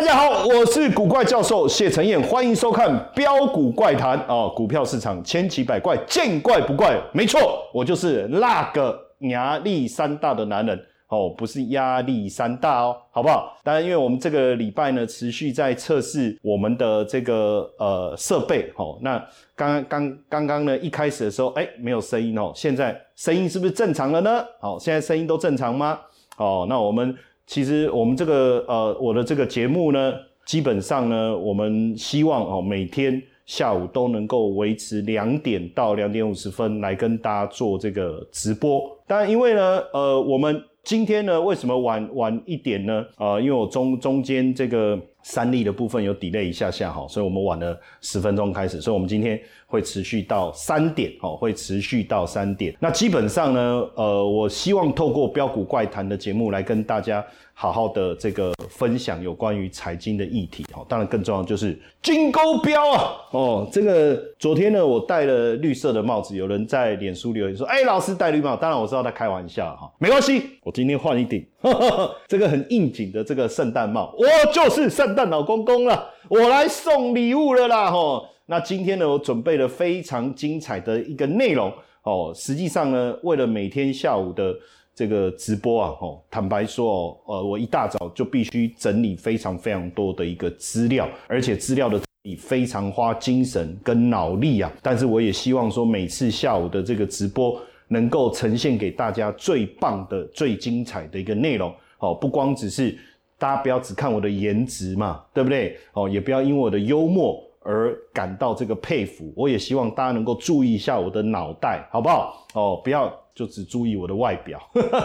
[0.00, 6.98] 大家好，我是古怪教授谢承彦，欢迎收看《标股怪谈》哦，股票市场千奇百怪，见怪不怪。
[7.12, 13.54] 没错，我就是那个压力山大的男人哦，不是压力山大哦，好不好？
[13.62, 18.98] 当然，因为我们这个礼拜呢，持续在测试我们的这个呃设备哦。
[19.02, 19.22] 那
[19.54, 24.42] 刚刚刚刚呢，一开始的时候，哎，没有声音哦，现在声音是不是正常了呢？
[24.62, 25.98] 好，现在声音都正常吗？
[26.38, 27.14] 哦，那我们。
[27.50, 30.14] 其实我们这个呃，我的这个节目呢，
[30.46, 38.96] 基本上呢，我们希望哦，每天下午都能够维持两点到两点五十分来跟大家做这个直播。
[39.04, 43.04] 但，因为呢，呃，我们今天呢，为什么晚晚一点呢？
[43.18, 49.40] 呃，因为我中中间这个三例的部分有 delay 一下下哈，所以我们晚了十分钟开始，所以我们今天。
[49.70, 52.74] 会持续到三点哦，会持续到三点。
[52.80, 60.84] 那基本上呢，呃，我希望透过标股怪谈的节目来跟大家好好的这个分享有关于财经的议题哦。
[60.88, 63.68] 当然，更重要就是金钩标啊哦。
[63.70, 71.46] 这个昨天呢，我戴了绿色的帽子，有人在脸书留言说：“哎，老师戴绿帽。”当然我知道他开玩笑哈，没关系，我今天换一顶
[72.26, 78.22] 这个很应景的这个圣诞帽，我就是圣诞老公公了，我来送礼物了啦哈。
[78.46, 81.72] 那今天呢，我准备了非常精彩的一个内容
[82.02, 82.32] 哦。
[82.34, 84.54] 实际上呢，为了每天下午的
[84.94, 94.72] 这个直播啊，哦，坦白说哦，呃，我一大早就必须整理非常非常多的一个资料，而且资料的整理非常花精神跟脑力啊。
[94.82, 102.14] 但是我也希望说，每次下午的这个直播能够呈现给大家最棒的、最精彩的一个内容哦。
[102.14, 102.98] 不光只是
[103.36, 105.76] 大家不要只看我的颜值嘛，对不对？
[105.92, 107.44] 哦，也不要因为我的幽默。
[107.62, 112.46] 而感到这个佩服，我也希望大家能够注意一下我的脑袋，好不好？
[112.54, 114.58] 哦，不要就只注意我的外表，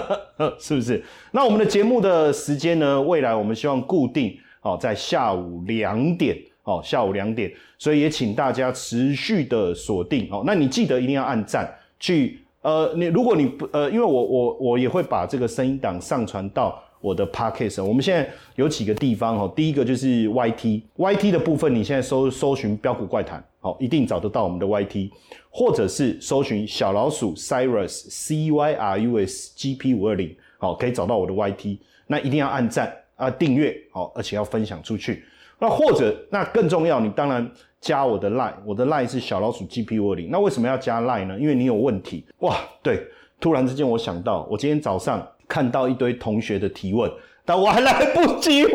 [0.58, 1.04] 是不是？
[1.32, 3.00] 那我们的节目的时间呢？
[3.02, 10.42] 未来我们希望固定哦，在下午两点哦，下午两点，所以也请大家持续的锁定哦。
[10.46, 16.82] 那你记得一定要按赞去，呃，你如果你不呃，因为我我我也会把这个声音档上传到。
[17.02, 25.12] 我的 podcast，我们现在有几个地方哦，第一个就是 YT，YT 的部分，你现在搜搜寻标股怪谈，好，一定找得到我们的 YT，
[25.52, 31.78] 或者是搜寻小老鼠 Cyrus C Y R U S G P 五二零，好，可以找到我的 YT，
[32.08, 35.24] 那一定要按赞啊，订阅，好，而且要分享出去，
[35.60, 37.48] 那或者那更重要，你当然
[37.86, 41.40] 加我的 line，我的 line 是小老鼠 G P 五二零，那为什么要加 line 呢？
[41.40, 43.02] 因为你有问题，哇，对，
[43.40, 45.26] 突然之间我想到，我今天早上。
[45.48, 47.08] 看到一堆同学的提问，
[47.46, 48.72] 但我还来不及回，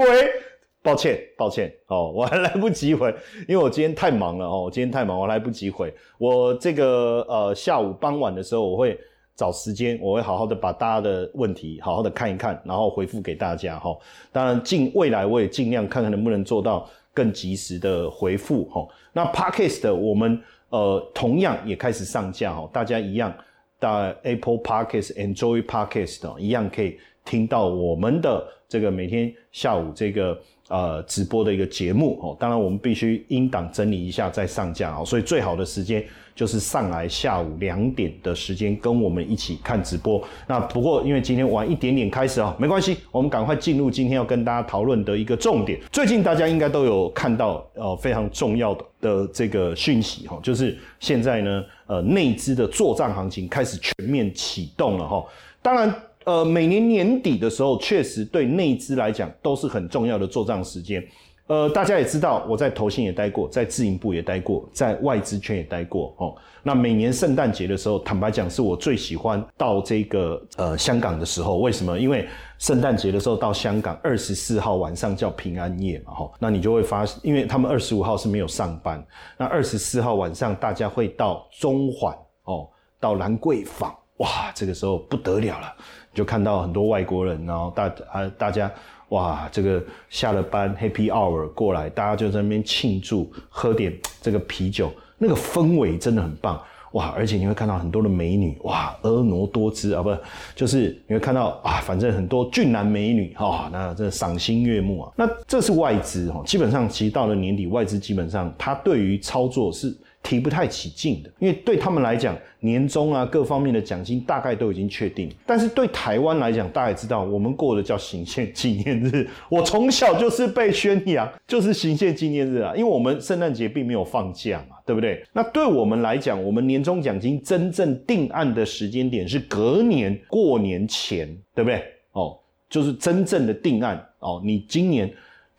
[0.85, 3.13] 抱歉，抱歉，哦，我还来不及回，
[3.49, 5.93] 因为我今天太忙了哦，我今天太忙，我来不及回。
[6.17, 8.97] 我这个呃下午傍晚的时候，我会
[9.35, 13.91] 找时间，我会好好的把大家的问题好好的看一看，然后回复给大家哈。
[14.31, 18.87] 当然，尽未来我也尽量看看能不能做到更及时的回复哈。
[19.13, 23.33] 那 Podcast 我们呃同样也开始上架哈，大家一样。
[23.79, 30.39] 到 Apple Podcast、Enjoy Podcast 一样可以听到我们的这个每天下午这个
[30.69, 32.37] 呃直播的一个节目哦。
[32.39, 35.03] 当然，我们必须音档整理一下再上架啊。
[35.03, 36.05] 所以最好的时间
[36.41, 40.27] 就是上来下午两点的时间跟我们一起看直播。
[40.47, 45.79] 那不过因为今天晚一点点开始哦，没关系，我们赶快进入今天要跟大家讨论的一个重点。
[45.93, 51.63] 最近大家应该都有看到呃非常重要的的这个讯息哈，就是现在呢。
[51.91, 55.25] 呃，内资的做账行情开始全面启动了哈。
[55.61, 55.93] 当然，
[56.23, 61.05] 呃，每年年底的时候，确实对内资来讲都是很重要的做账时间。
[61.51, 66.33] 呃，大家也知道，我在投信也待过，在自营部也待过，在外资圈也待过哦。
[66.63, 71.59] 那每年圣诞节的时候，坦白讲，是我最喜欢到这个呃香港的时候。
[71.59, 71.99] 为什么？
[71.99, 72.29] 因为
[72.61, 76.31] 圣诞节的时候到香港，二十四号晚上叫平安夜嘛，哈。
[76.39, 79.05] 那你就会发，因为他们二十五号是没有上班，
[79.37, 82.69] 那二十四号晚上大家会到中环哦，
[83.01, 85.75] 到兰桂坊，哇，这个时候不得了了，
[86.15, 88.71] 就看到很多外国人，然后大啊大家。
[89.11, 96.61] 哇，这个下了班 Happy Hour 过来，大家就在那边庆祝，喝点这个啤酒，那个氛围真的很棒
[96.93, 97.15] 哇！
[97.17, 100.17] 而且你会看到很多的美女哇，婀娜多姿啊，不
[100.55, 105.13] 就是你会看到啊，反正很多俊男美女哈，那这赏心悦目啊。
[105.17, 109.97] 那这是外资哈，基本上其实到了年底，外资基本上它对于操作是。
[110.23, 115.31] 提不太起劲的，因为对他们来讲，年终啊各方面的奖金大概都已经确定。
[115.47, 119.29] 但是对台湾来讲，大家知道，我们过的叫行宪纪念日。
[119.49, 125.25] 我从小就是被宣扬， 就是行宪纪念日啊，因为我们圣诞节并没有放假嘛，对不对？
[125.33, 131.83] 那对我们来讲，我们年终奖金真正定案的时间点是隔年过年前，对不对？
[132.13, 132.37] 哦，
[132.69, 135.13] 就是真正的定案哦，你今年。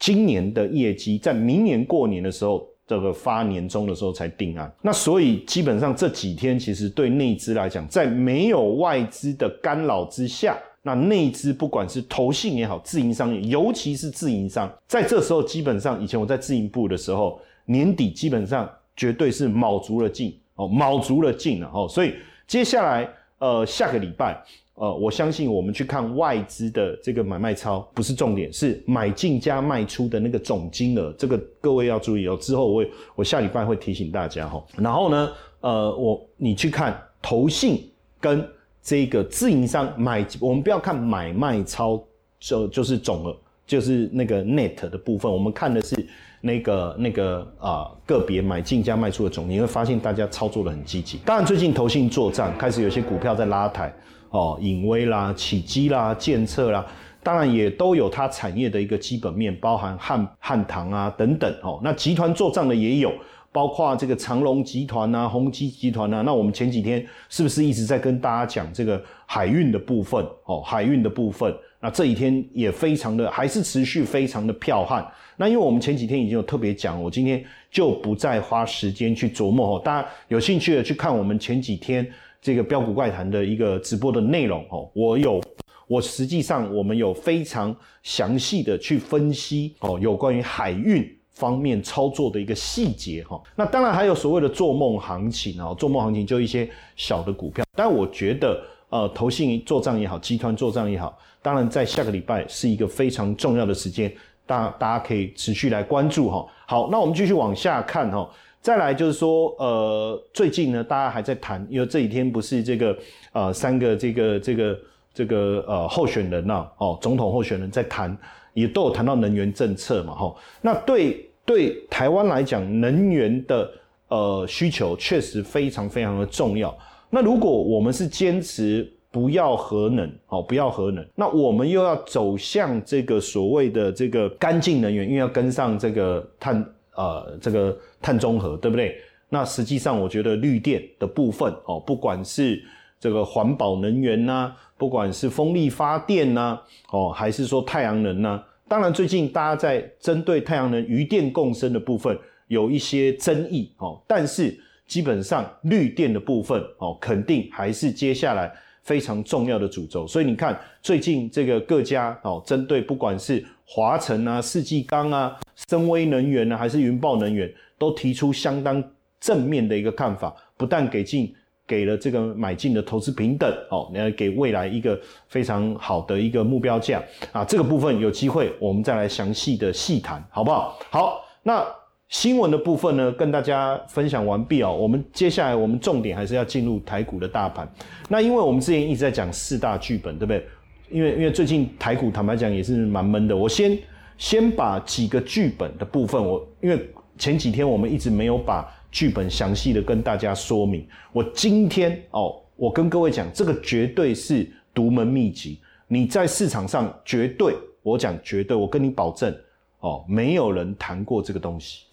[0.04, 4.70] 今年的业绩在明年过年的时候，这个发年终的时候才定案。
[4.82, 21.88] 那所以基本上这几天其实对内资来讲，在没有外资的干扰之下，那内资不管是投信也好，自营商，尤其是自营商，在这时候基本上，以前我在自营部的时候，年底基本上绝对是卯足了劲哦，卯足了劲了哦。
[21.88, 22.14] 所以
[22.46, 24.44] 接下来呃下个礼拜。
[24.82, 32.36] 呃，我相信我们去看外资的这个买卖超不是重点，是买进加卖出的那个总金额，这个各位要注意哦。
[32.42, 32.84] 之后我
[33.14, 34.60] 我下礼拜会提醒大家哈。
[34.76, 35.30] 然后呢，
[35.60, 37.88] 呃，我你去看投信
[38.20, 38.44] 跟
[38.82, 42.04] 这个自营商买，我们不要看买卖超，
[42.40, 43.38] 就就是总额，
[43.68, 45.96] 就是那个 net 的部分，我们看的是
[46.42, 51.20] 那个那个啊个别买进加卖出的总，你会发现大家操作的很积极。
[51.20, 53.94] 当然，最近投信做账，开始有些股票在拉抬。
[54.32, 56.86] 哦，隐威啦、启基啦、建策啦，
[57.22, 61.80] 当然也都有它产业的一个基本面，包含汉汉唐啊等等哦。
[61.84, 63.12] 那集团做账的也有，
[63.52, 66.22] 包括这个长隆集团啊、宏基集团啊。
[66.22, 70.26] 那我们前几天是不是一直在跟大家讲这个海运的部分？
[70.46, 75.06] 哦，海运的部分，那这几天也非常的，还是持续非常的票悍。
[75.36, 79.82] 那因为我们前几天已经有特别讲，我今天就不再花时间去琢磨哦。
[79.84, 82.10] 大家有兴趣的去看我们前几天。
[82.42, 85.40] 这个标股怪谈的一个直播的内容哦，我有，
[85.88, 93.40] 我实际上我们有非常详细的去分析哦，有关于海运方面操作的一个细节哈。
[93.56, 97.64] 那当然还有所谓的做梦行情哦，做梦行情就一些小的股票。
[97.76, 98.60] 但我觉得
[98.90, 104.12] 呃，投信做账也好，集团做账也好，当然在下个礼拜是一个非常重要的时间，
[104.46, 106.46] 大大家可以持续来关注哈。
[106.68, 108.28] 好，那我们继续往下看哈。
[108.62, 112.96] 再来就是说，呃，最近呢，大家还在谈，因为这几天不是这个
[113.34, 114.80] 呃三个这个这个
[115.12, 118.16] 这个呃候选人呐，哦，总统候选人在谈，
[118.54, 120.36] 也都有谈到能源政策嘛，哈。
[120.62, 123.72] 那对对台湾来讲，能源的
[124.10, 126.78] 呃需求确实非常非常的重要。
[127.10, 136.64] 那如果我们是坚持不要核能，哦，不要核能，那我们又要走向这个所谓的这个干净能源，因为要跟上这个碳。
[136.94, 139.00] 呃，这个碳中和对不对？
[139.30, 142.62] 那实际上我觉得绿电的部分哦，不管是
[143.00, 146.60] 这个环保能源呐，不管是风力发电呐，
[146.92, 152.18] 哦，还是说太阳能呐，当然最近大家在针对太阳能余电共生的部分
[152.48, 158.52] 有一些争议哦，但是基本上绿电的部分哦，肯定还是接下来
[158.84, 160.06] 非常重要的主轴。
[160.06, 165.40] 所以你看最近这个各家哦，针对不管是华晨啊、世纪钢啊、
[165.70, 167.50] 深威能源呢，还是云豹能源，
[167.82, 168.84] 都提出相当
[169.20, 171.34] 正面的一个看法，不但给进
[171.66, 177.02] 给了这个买进的投资平等，哦，来给未来一个非常好的一个目标价
[177.32, 177.44] 啊。
[177.44, 180.78] 这个部分有机会我们再来详细的细谈，好不好？
[180.92, 181.66] 好，那
[182.10, 184.72] 新闻的部分呢，跟大家分享完毕哦。
[184.72, 187.68] 我们接下来我们重点还是要进入台股的大盘。
[188.10, 190.46] 那因为我们之前一直在讲四大剧本，对不对？
[190.92, 193.76] 因为因为最近台股坦白讲也是蛮闷的，我先
[194.18, 196.78] 先把几个剧本的部分，我因为
[197.18, 209.36] 前几天我们一直没有把剧本详细的跟大家说明，我今天哦，我跟各位讲，这个绝对是独门秘籍，你在市场上绝对，我讲绝对，我跟你保证
[209.80, 211.86] 哦，没有人谈过这个东西，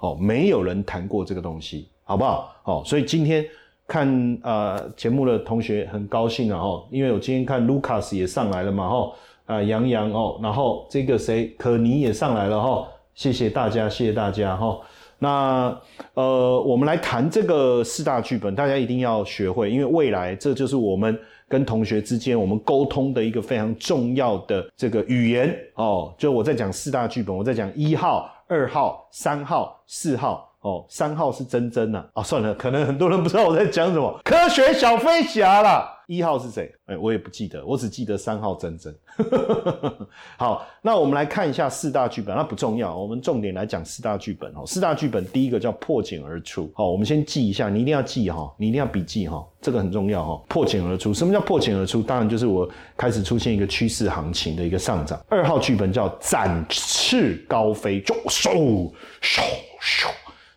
[0.00, 2.54] 哦，没有人谈过这个东西，好不好？
[2.64, 3.44] 哦，所以今天。
[3.84, 9.12] 看呃节目的同学很高兴啊哈，因为我今天看 Lucas 也上来了嘛哈，
[9.44, 14.80] 啊杨洋哦，然后这个谁可妮也上来了哈，谢谢大家，谢谢大家哈。
[15.18, 15.80] 那
[16.14, 21.16] 呃我们来谈这个四大剧本，大家一定要学会，因为未来这就是我们
[21.48, 26.12] 跟同学之间我们沟通的一个非常重要的这个语言哦。
[26.18, 30.51] 就我在讲四大剧本，我在讲一号、二号、三号、四号。
[30.62, 35.88] 哦，三号是真真呐，啊，算了，可能很多人不知道我在讲什么， 科学小飞侠啦。
[36.08, 36.70] 一号是谁？
[36.86, 38.94] 哎，我也不记得，我只记得三号真真。
[40.36, 44.62] 好，那我们来看一下四大剧本，那不重要，我们重点来讲四大剧本哦。
[44.66, 50.42] 四大剧本第一个叫破茧而出，好，我们先记一下，你一定要记哈，你一定要笔记哈，这个很重要哈。
[50.48, 52.02] 破茧而出，什么叫破茧而出？
[52.02, 55.18] 当然就是我开始出现一个趋势行情的一个上涨。
[55.28, 58.90] 二号剧本叫展翅高飞，就嗖
[59.22, 59.40] 嗖
[59.80, 60.08] 嗖。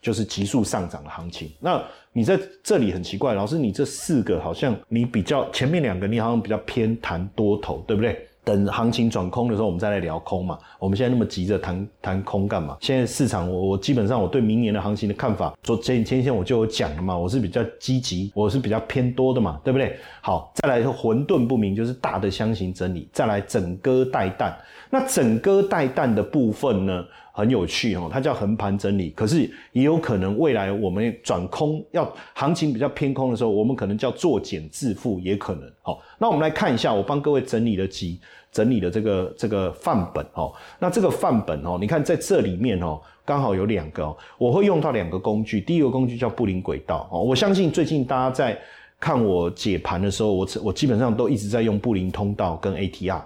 [0.06, 1.52] 就是急速上涨的行情。
[1.60, 1.84] 那
[2.14, 8.16] 你在这里很奇怪，老师，你这四个好像你比较前面两个，你好像比较偏谈多头，对不对？
[8.44, 10.60] 等行情转空的时候，我们再来聊空嘛。
[10.78, 12.78] 我们现在那么急着谈谈空干嘛？
[12.80, 19.98] 现在市场我我基本上我对明年的行情的看法，昨前前天我就有讲了嘛，我是比较积极，我是比较偏多的嘛，对不对？
[20.22, 24.56] 好，再来混沌不明，就是大的箱型整理，再来整割带弹。
[24.92, 27.04] 那整割带弹的部分呢？
[27.36, 29.42] 很有趣哦，它叫横盘整理，可是
[29.74, 35.70] 也有可能未来我们转空要行情比较偏空的时候，我们可能叫做减自负，也可能。
[35.82, 38.18] 好，那我们来看一下，我帮各位整理了几
[38.54, 40.54] 整理的这个这个范本哦。
[40.80, 45.60] 那这个范本哦，你看在这里面哦，刚好有两个哦，我会用到两个工具。
[45.60, 48.58] 第一个工具叫布林轨道哦，我相信最近大家在
[48.98, 53.22] 看我解盘的时候，我我基本上都一直在用布林通道跟 ATR。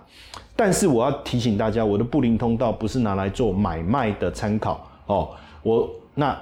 [0.59, 5.29] 但是我要提醒大家，我的布林通道不是拿来做买卖的参考哦，
[5.63, 6.37] 我那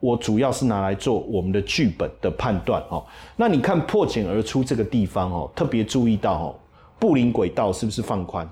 [0.00, 3.06] 我主要是拿来做我们的剧本的判断哦。
[3.36, 6.54] 那你看破茧而出这个地方哦，特别注意到哦，
[6.98, 8.44] 布林轨道是不是放宽？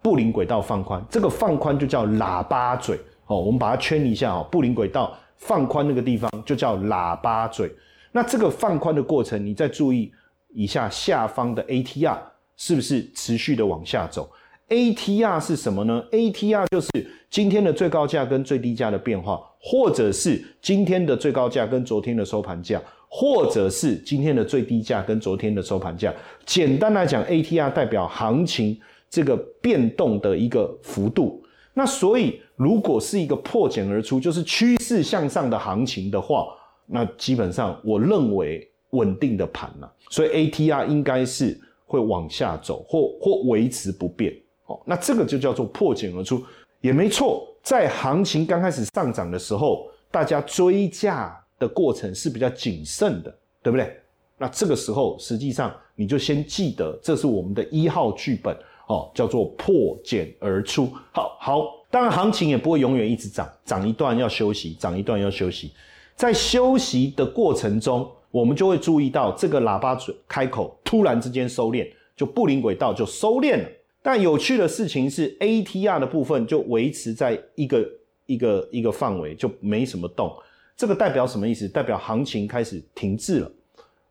[0.00, 2.96] 布林轨道放宽，这个放宽就叫喇叭嘴
[3.26, 3.40] 哦。
[3.40, 7.68] 我们把它圈一下哦，布林轨道放宽那个地方就叫喇叭嘴。
[8.12, 10.12] 那这个放宽的过程，你再注意
[10.54, 12.18] 一下下方的 ATR
[12.56, 14.30] 是不是持续的往下走
[14.74, 16.88] ？ATR 是什么呢？ATR 就是
[17.30, 26.12] 今天的最高价跟最低价的变化，或者是今天的最高价跟昨天的收盘价，或者是今天的最低价跟昨天的收盘价。
[26.44, 28.76] 简单来讲，ATR 代表行情
[29.08, 31.40] 这个变动的一个幅度。
[31.72, 36.46] 那所以，如果是一个破茧而出，就是趋势向上的行情的话，
[36.86, 39.92] 那基本上我认为稳定的盘了。
[40.10, 44.32] 所以 ATR 应该是会往下走，或或维持不变。
[44.66, 46.42] 哦，那这个就叫做破茧而出，
[46.80, 47.46] 也没错。
[47.62, 53.96] 在行情刚开始上涨的时候，大家追价的过程是比较谨慎的，对不对？
[54.36, 58.54] 那这个时候，实际上你就先记得，这是我们的一号剧本
[58.88, 60.90] 哦，叫做破茧而出。
[61.12, 65.72] 好好，当然行情也不会永远一直涨，涨一段要休息，涨一段要休息。
[66.16, 73.68] 在休息的过程中，我们就会注意到这个喇叭嘴开口突然之间收敛，就布林轨道就收敛了。
[74.06, 77.88] 但有趣的事情是，ATR 的部分就维持在一个
[78.26, 80.30] 一个一个范围，就没什么动。
[80.76, 81.66] 这个代表什么意思？
[81.66, 83.50] 代表行情开始停滞了。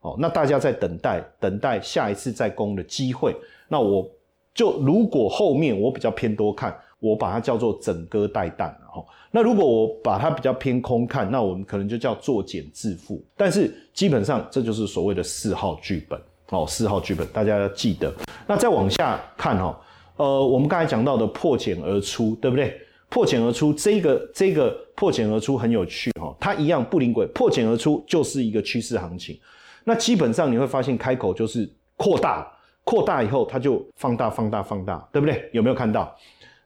[0.01, 3.35] 哦，那大家在等待，等待下一次再攻的机会。
[3.67, 4.09] 那我
[4.51, 8.75] 就如果后面我比较偏多看，我把它叫做整割带弹。
[8.95, 13.21] 哦，那如果我把它比较偏空看，那我们可能就叫做减自缚。
[13.37, 16.19] 但是基本上这就是所谓的四号剧本。
[16.53, 18.13] 哦，四号剧本，大家要记得。
[18.45, 19.79] 那再往下看哈，
[20.17, 22.79] 呃，我们刚才讲到的破茧而出，对不对？
[23.09, 29.39] 破茧而出，这个这个破茧而出很有趣哈，它一样不灵鬼，破茧而出就是一个趋势行情。
[29.83, 32.51] 那基本上你会发现开口就是扩大，
[32.83, 35.47] 扩大以后它就放大、放大、放大，对不对？
[35.51, 36.15] 有没有看到？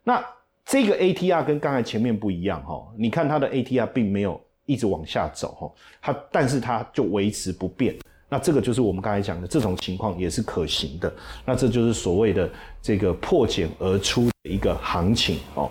[0.04, 0.24] 那
[0.66, 7.94] 这个 ATR 跟刚才前面不一样哈，你看它的 ATR 并没有一直往下走哈，它但是它就维持不变。
[8.30, 11.12] 那这个就是我们刚才讲的这种情况也是可行的。
[11.46, 12.50] 那这就是所谓的
[12.82, 15.70] 这个破茧而出的一个行情哦。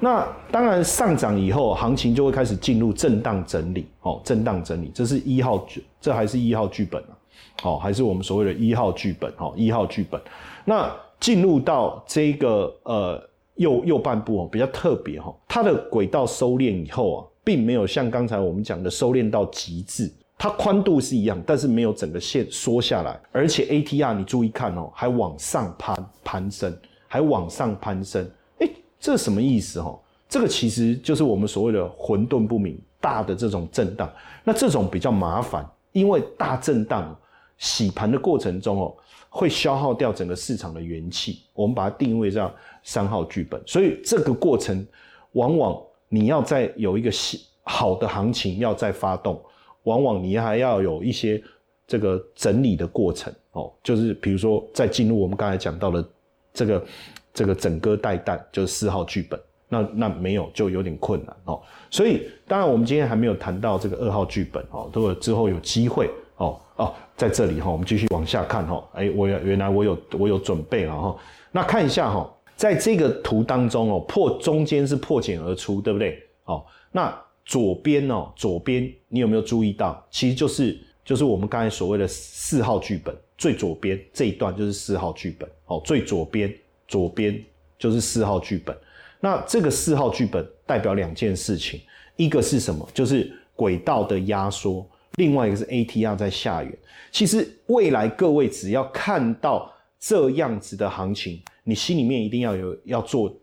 [0.00, 7.16] 那当然上涨以后，行情就会开始进入震荡整理哦，震荡整理，这是一号剧，这还是一号剧本啊，
[7.62, 10.20] 哦，还是我们所谓的一号剧本哦，一号剧本。
[10.64, 13.22] 那进入到这个呃
[13.54, 20.12] 右右半部哦，比较特别哈，它的轨道收敛以后啊，并没有像刚才我们讲的收敛到极致。
[20.36, 26.76] 它宽度是一样，但是没有整个线缩下来，而且 ATR 你注意看哦，还往上攀攀升，
[27.06, 29.98] 还往上攀升，哎，这什么意思哦？
[30.28, 34.12] 这个其实就是我们所谓的混沌不明大的这种震荡，
[34.42, 37.16] 那这种比较麻烦，因为大震荡
[37.56, 38.94] 洗盘的过程中哦，
[39.30, 42.50] 会消耗掉整个市场的元气，我们把它定位在
[42.82, 44.84] 三号剧本，所以这个过程
[45.32, 47.10] 往往你要在有一个
[47.62, 49.40] 好的行情要再发动。
[49.84, 51.42] 往往你还要有一些
[51.86, 56.04] 这个整理的过程哦，就是比如说在进入我们刚才讲到的
[56.52, 56.84] 这个
[57.32, 59.38] 这个整个带弹，就是四号剧本，
[59.68, 61.60] 那那没有就有点困难哦。
[61.90, 68.82] 所以当然我们今天还没有谈到这个二号剧本哦，都之后有机会哦哦，在这里哈，我们继续往下看哈。
[68.94, 71.16] 哎，我原来我有我有准备了哈。
[71.52, 76.18] 那看一下哈，在这个图当中哦，破中间是破茧而出，对不对？
[76.44, 77.14] 哦，那。
[77.44, 80.04] 左边哦，左边你有没有注意到？
[80.10, 85.48] 其实就是就是我们刚才所谓的四号剧本，最左边这一段就是四号剧本。
[85.66, 86.52] 哦，最左边
[86.86, 87.42] 左边
[87.78, 88.76] 就是四号剧本。
[89.20, 91.80] 那这个四号剧本代表两件事情，
[92.16, 92.86] 一个是什么？
[92.92, 94.86] 就是轨道的压缩，
[95.16, 96.78] 另外一个是 ATR 在下缘。
[97.10, 103.34] 其实未来各位只要看到这样子的行情，你心里面一定要有要做，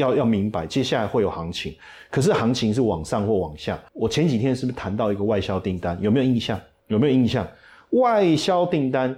[0.00, 1.74] 要要明白接下来会有行情，
[2.10, 3.78] 可是行情是往上或往下。
[3.92, 5.96] 我前几天是不是谈到一个外销订单？
[6.00, 6.60] 有没有印象？
[6.88, 7.46] 有没有印象？
[7.90, 9.16] 外销订单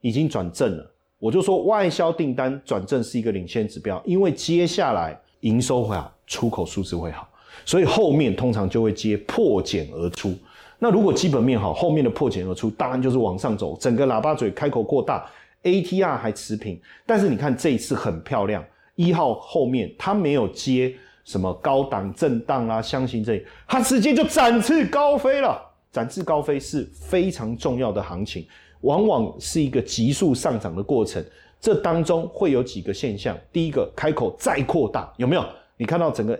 [0.00, 7.28] 已经转正了，我就说外销订单转正是一个领先指标，因为接下来营收会好，出口数字会好，
[7.64, 10.34] 所以后面通常就会接破茧而出。
[10.78, 15.28] 那如果基本面好，后面的破茧而出，当然就是往上走，整个喇叭嘴开口扩大
[15.64, 16.80] ，ATR 还持平。
[17.04, 18.64] 但是你看这一次很漂亮，
[18.98, 20.92] 一号后面它没有接
[21.24, 25.64] 什么高档震荡啊，箱型这里，它直接就展翅高飞了。
[25.92, 28.44] 展翅高飞是非常重要的行情，
[28.80, 31.24] 往往是一个急速上涨的过程。
[31.60, 35.44] 这当中会有几个现象，第一个开口再扩大，有没有？
[35.76, 36.38] 你看到整个？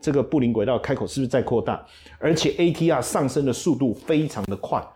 [0.00, 1.82] 这个布林轨道开口是不是在扩大？
[2.18, 4.86] 而且 ATR 上升的速度非常的快，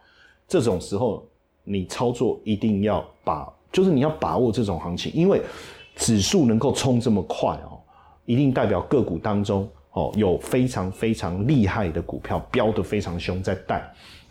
[0.46, 1.26] 这种时候
[1.64, 5.40] 你操作一定要把，就是你要把握这种行情，因为
[5.98, 7.78] 指数能够冲这么快哦，
[8.24, 13.86] 一定代表个股当中哦有非常非常厉害的股票飙得非常凶在带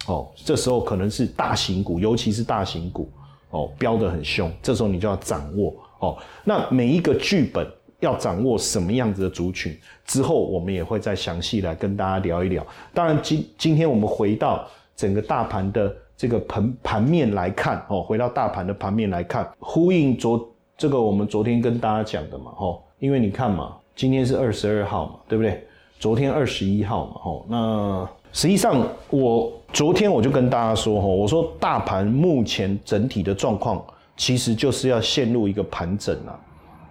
[0.08, 3.08] 哦，这时候可能是大型股，尤其是大型股
[3.52, 7.68] 哦飙得很凶，这时候你就要掌握哦，那每一个剧本。
[8.00, 12.64] 要掌握什么样子的族群，之后我们也会再详细来跟大家聊一聊。
[12.94, 20.48] 当然，今今天我们回到整个大盘的这个盘盘面来看，哦，回到大盘的盘面来看，呼应昨
[20.78, 25.66] 这个我们昨天跟大家讲的嘛，吼，因为你看嘛，今天是二十二号嘛，对不对？
[26.00, 33.84] 昨天二十一号嘛，吼，那实际上我昨天我就跟大家说，吼，我说大盘目前整体的状况，
[34.16, 36.40] 其实就是要陷入一个盘整啊。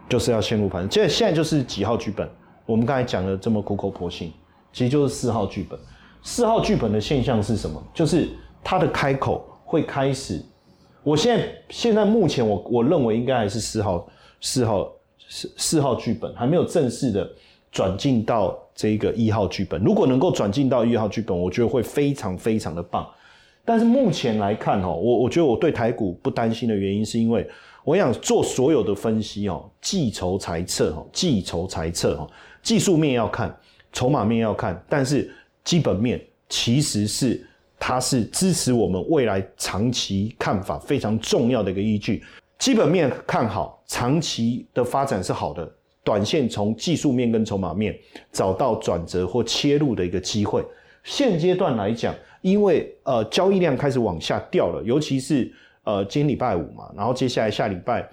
[0.08, 2.28] 就是要陷入盘，这现在就是几号剧本？
[2.64, 4.32] 我们刚才讲的这么苦口婆心，
[4.72, 5.76] 其实就是四号剧本。
[6.22, 7.82] 四号剧本的现象是什么？
[7.92, 8.28] 就是
[8.62, 10.40] 它的开口会开始。
[11.06, 14.08] 我现在现在目前我我认为应该还是四号
[14.40, 14.92] 四号
[15.28, 17.30] 四四号剧本，还没有正式的
[17.70, 19.80] 转进到这个一号剧本。
[19.84, 23.08] 如果能够转进到一号剧本，我觉得会非常非常的棒。
[23.64, 27.48] 但是目前来看哦，我我觉得我对台股不担心的原因是因为。
[27.84, 32.28] 我想做所有的分析哦，计筹裁测哈，计筹裁测哈，
[32.60, 33.56] 技术面要看，
[33.92, 37.46] 筹码面要看，但是基本面其实是
[37.78, 42.22] 它是支持我们未来长期看法非常重要的一个依据。
[42.58, 45.70] 基本面看好，长期的发展是好的，
[46.02, 47.96] 短线从技术面跟筹码面
[48.32, 50.64] 找到转折或切入的一个机会。
[51.04, 55.52] 现阶段来讲，因为呃交易量开始往下掉了，尤其是。
[55.88, 58.04] 呃，今天礼拜五嘛，然后接下来下礼拜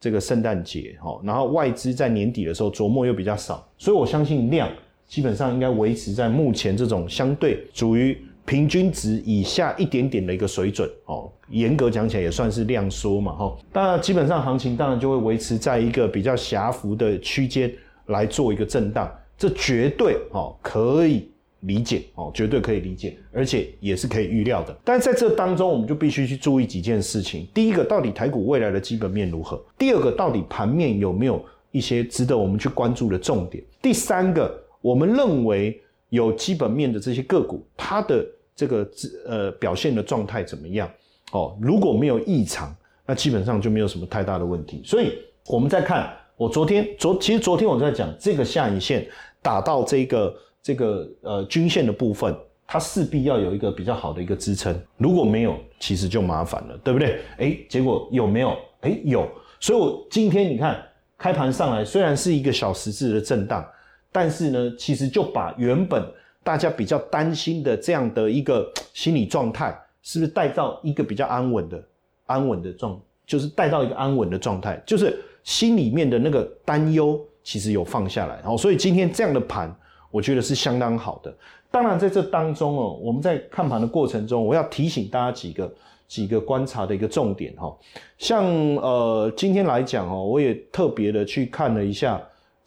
[0.00, 4.68] 这个圣诞节，哈，然后外资在年底的时候琢磨又比较少，所以我相信量
[5.06, 17.72] 基本上应该维持在目前这种相对属于平均值以下一点点的一个水准，哦，严格讲起来也算是量缩嘛，哈，当然基本上行情当然就会维持在一个比较狭幅的区间
[18.06, 21.28] 来做一个震荡，这绝对哦可以。
[21.64, 24.74] 理解哦，绝对可以理解，而且也是可以预料的。
[24.82, 27.46] 但在这当中，我们就必须去注意几件事情。
[27.52, 29.62] 第一个，到底台股未来的基本面如何？
[29.76, 33.62] 第二个，到底盘面有没有一些值得我们去关注的重点？
[33.82, 35.78] 第三个，我们认为
[36.10, 38.88] 有基本面的这些个股，它的这个
[39.26, 40.88] 呃表现的状态怎么样？
[41.32, 42.72] 哦，如果没有异常，
[43.06, 44.82] 那基本上就没有什么太大的问题。
[44.84, 49.08] 所以我们在看，我昨天昨其实昨天我在讲这个下影线
[49.40, 50.34] 打到这个。
[50.62, 57.18] 这个呃均线的部分，它势必要有一个比较好的一个支撑，如果没有，其实就麻烦了，对不对？
[57.38, 58.54] 哎，结果有没有？
[58.82, 59.26] 哎，有。
[59.58, 60.78] 所以我今天你看
[61.16, 63.66] 开盘上来，虽然是一个小十字的震荡，
[64.12, 66.04] 但是呢，其实就把原本
[66.42, 71.82] 大家比较担心的这样的一个心理状态，是不是带到一个比较安稳的、
[72.26, 78.36] 安稳的状，就是带到一个安稳的状态，就是心里面的那个担忧，其实有放下来。
[78.36, 79.74] 然后，所以今天这样的盘。
[80.12, 81.32] 我觉得是相当好的。
[81.70, 85.72] 当然，在这当中哦，我们在看盘的过程中，我要提醒大家几个
[86.08, 87.72] 几个观察的一个重点哈。
[88.18, 88.44] 像
[88.78, 92.20] 呃，今天来讲哦，我也特别的去看了一下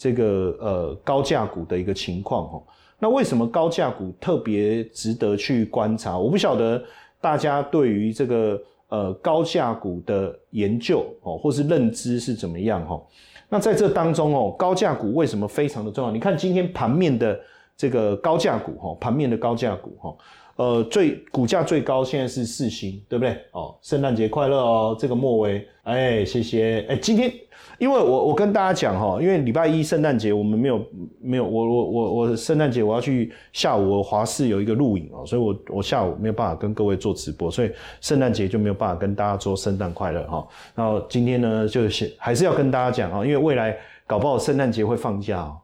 [0.04, 2.62] 这个呃高价股的一个情况哈。
[3.00, 6.18] 那为什么高价股特别值得去观察？
[6.18, 6.84] 我不晓得
[7.22, 13.02] 大家对于这个呃高价股的研究哦，或是认知是怎么样哈？
[13.48, 16.12] 那在这当中哦，高价股为什么非常的重要？
[16.12, 17.40] 你看今天盘面的
[17.78, 20.14] 这个高价股哈，盘面的高价股哈，
[20.56, 23.36] 呃，最股价最高现在是四星，对不对？
[23.52, 27.34] 哦，圣诞节快乐哦，这个莫威，哎，谢谢，哎，今天
[27.80, 30.86] 因为我我跟大家讲哈，因为礼拜一圣诞节我们没有
[31.20, 40.48] 没有，我我我我圣诞节我要去下午我华视有一个录影哦，所以我我下午没有办法跟各位做直播，所以圣诞节就没有办法跟大家说圣诞快乐哈。
[40.76, 45.58] 然后今天呢，就是还是要跟大家讲啊，因为未来搞不好圣诞节会放假哦，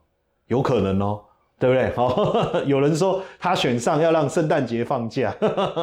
[0.48, 1.20] 有可能哦。
[1.60, 1.94] 对不对？
[1.94, 5.32] 好， 有人说他选上要让圣诞节放假。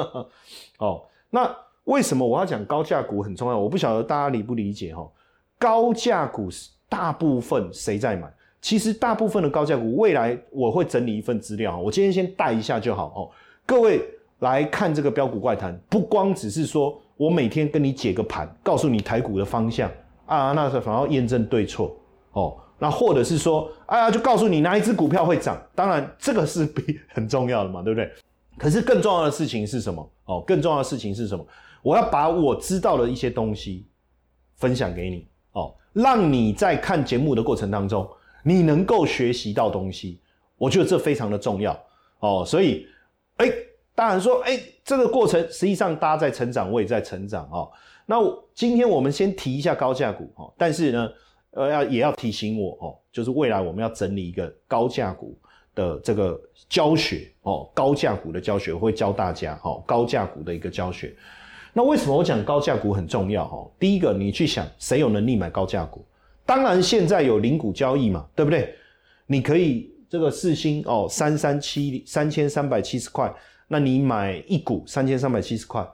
[0.79, 3.57] 哦，那为什么我要讲高价股很重要？
[3.57, 5.07] 我不晓得大家理不理解哈。
[5.59, 6.49] 高价股
[6.89, 8.27] 大部分谁在买？
[8.59, 13.29] 其实大部分的高价股，未来我会整理一份资料，我今天先带一下就好哦。
[13.65, 14.03] 各位
[14.39, 19.89] 来看这个标股怪谈，不光只是说我每天跟你解个盘，告诉你台股的方向
[20.25, 21.95] 啊，那是反而验证对错
[22.39, 22.57] 哦。
[22.79, 28.07] 那或者是说，哎呀，就告诉你哪一只股票会涨，当然这个是比 很重要的嘛，对不对？
[28.55, 30.07] 可是更重要的事情是什么？
[30.25, 31.43] 哦，更重要的事情是什么？
[31.81, 33.87] 我要把我知道的一些东西
[34.57, 38.07] 分享给你，哦，让你在看节目的过程当中，
[38.43, 40.19] 你能够学习到东西，
[40.57, 41.75] 我觉得这非常的重要，
[42.19, 42.85] 哦，所以，
[43.37, 43.51] 哎，
[43.95, 47.71] 当然说，哎，这个过程实际上大家在成长，我也在成长，哦，
[48.05, 48.17] 那
[48.53, 51.09] 今天我们先提一下高价股，哦，但是呢。
[51.51, 55.37] 呃，要也要提醒我哦，就是未来我们要整理一个高价股
[55.73, 61.15] 的这个教学哦，高价股的教学会教大家哦，高价股的一个教学。
[61.73, 63.71] 那为什么我讲高价股很重要哦？
[63.79, 66.05] 第一个，你去想谁有能力买高价股？
[66.45, 68.73] 当然现在有零股交易嘛，对不对？
[69.25, 73.31] 你可以这个四星哦，三三七三千三百七十块，
[73.67, 75.85] 那你买一股三千三百七十块。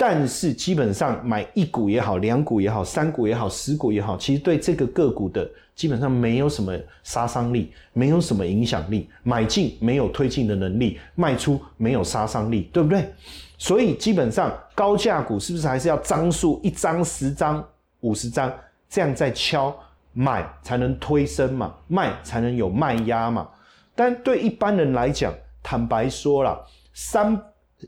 [0.00, 9.10] 但是基本上买一股也好，两股也好，三股也好，十股也好，其实对这个个股的基本上没有什么杀伤力，没有什么影响力。
[9.24, 13.12] 买进没有推进的能力，卖出没有杀伤力，对不对？
[13.58, 17.62] 所以基本上高价股是不是还是要张数一张、十张、
[17.98, 18.52] 五十张
[18.88, 19.76] 这样在敲
[20.12, 23.48] 买才能推升嘛，卖才能有卖压嘛？
[23.96, 27.36] 但对一般人来讲，坦白说了，三。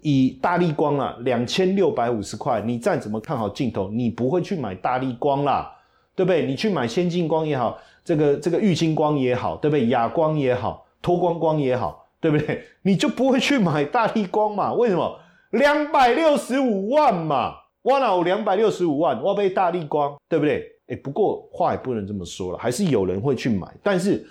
[0.02, 5.70] 以大力光啊，两千六百五十块，你再怎么看好镜头，你不会去买大力光啦，
[6.14, 6.46] 对不对？
[6.46, 9.88] 你去买先进光也好，这个这个玉金光也好，对不对？
[9.88, 12.62] 哑光也好，脱光光也好，对不对？
[12.82, 14.72] 你就不会去买大力光嘛？
[14.72, 15.18] 为什么？
[15.50, 20.64] 两百六十五万嘛，哇啦，我两百六十五万，我被大力光，对不对？
[20.86, 24.24] 哎，不过话也不能这么说了，还是有人会去买，但是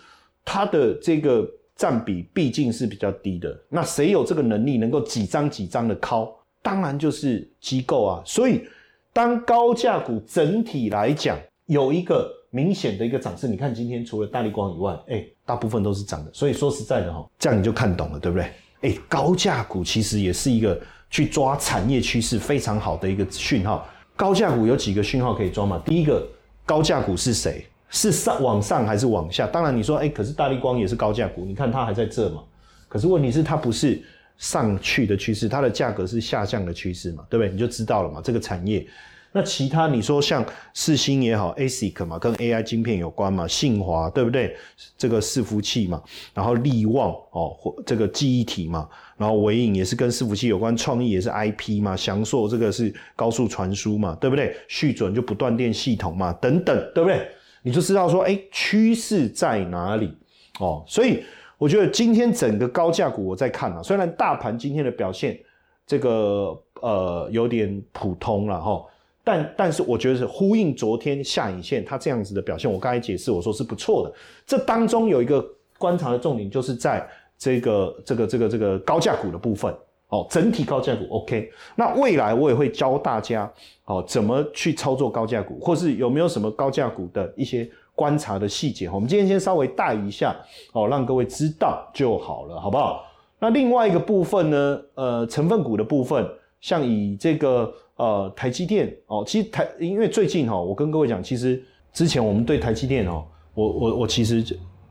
[0.46, 1.46] 它的这个。
[1.80, 6.30] 占比毕竟是比较低的，那谁有这个能力能够几张几张的敲？
[6.62, 8.22] 当然就是机构啊。
[8.26, 8.66] 所以，
[9.14, 16.32] 当高价股整体来讲有一个明显的一个涨势，你看今天除了大力光以外，哎，大部分都是涨的。
[16.34, 18.52] 所以说实在的哈，这样你就看懂了，对不对？
[18.82, 20.78] 哎，高价股其实也是一个
[21.10, 23.88] 去抓产业趋势非常好的一个讯号。
[24.18, 25.82] 高价股有几个讯号可以抓嘛？
[25.86, 26.28] 第一个，
[26.66, 27.66] 高价股是谁？
[27.90, 29.48] 是上往上还是往下？
[29.48, 32.44] 当然你说，哎，可是大力光也是高价股，你看它还在这嘛？
[32.88, 34.02] 可是问题是它不是
[34.38, 37.26] 上去的趋势，它的价格是下降的趋势嘛？
[37.30, 37.52] 对不对？
[37.52, 38.22] 你就知道了嘛？
[38.24, 38.86] 这个产业，
[39.32, 43.48] 那其他你说像四星也好，ASIC 嘛，跟 AI 晶片有关嘛？
[43.48, 44.56] 信华对不对？
[44.98, 46.02] 这个伺服器嘛，
[46.34, 54.56] 然后力旺哦，或这个记忆体嘛，然后伟影也是跟伺服器有关，创意也是 IP 嘛，翔硕这个是高速传输嘛，对不对？
[54.68, 57.28] 续准就不断电系统嘛，等等，对不对？
[57.62, 60.14] 你就知道说，哎，趋势在哪里
[60.60, 60.84] 哦？
[60.88, 61.24] 所以
[61.58, 65.38] 我觉得今天整个高价股我在看啊，虽然大盘今天的表现
[65.86, 68.86] 这个呃有点普通了哈，
[69.24, 72.72] 但但是我觉得是呼应昨天下影线它这样子的表现。
[72.72, 74.14] 我刚才解释我说是不错的，
[74.46, 75.46] 这当中有一个
[75.78, 79.74] 观察的重点就是在这个这个这个这个高价股的部分。
[80.10, 83.52] 哦，整体高价股 OK，那未来我也会教大家
[83.86, 88.90] 哦，怎么去操作高价股，或是有没有什么高价股的一些观察的细节。
[88.90, 90.36] 我们今天先稍微带一下
[90.74, 93.06] 哦，让各位知道就好了，好不好？
[93.38, 96.28] 那另外一个部分呢，呃，成分股的部分，
[96.60, 104.44] 像以这个呃台积电哦，其实台因为最近哈，我跟各位讲，其实之前我们对台积电哦，我我我其实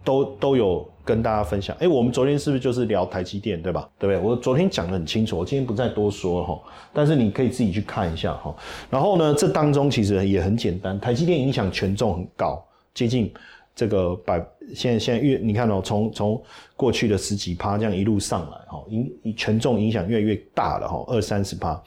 [0.05, 0.89] 都都有。
[1.09, 3.89] 跟大家分享，哎，我们昨天是不是就是聊台积电，对吧？
[3.99, 4.23] 对不对？
[4.23, 6.61] 我昨天讲的很清楚，我今天不再多说哈。
[6.93, 8.55] 但是你可以自己去看一下哈。
[8.91, 13.33] 然后呢，这当中其实也很简单，台积电影响权重很高，接近
[13.75, 14.39] 这个百，
[14.75, 16.43] 现在现在越你看哦，从从
[16.77, 21.83] 过去的十几趴这样一路上来哈，影权重影响越来越大了哈，二三十趴。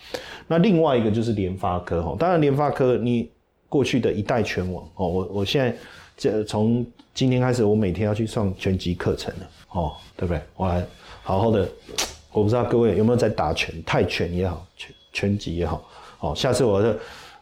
[0.47, 3.29] 那另外一个就是联发科哈，当然联发科你
[3.69, 5.75] 过去的一代全网哦，我我现在。
[6.17, 10.41] 这从今天开始，我每天要去上拳击课程了，哦，对不对？
[10.55, 10.85] 我来
[11.23, 11.67] 好好的
[12.31, 15.83] 我不知道各位有没有在打拳，泰拳也好，拳拳击也好，
[16.17, 16.97] 好，下次我的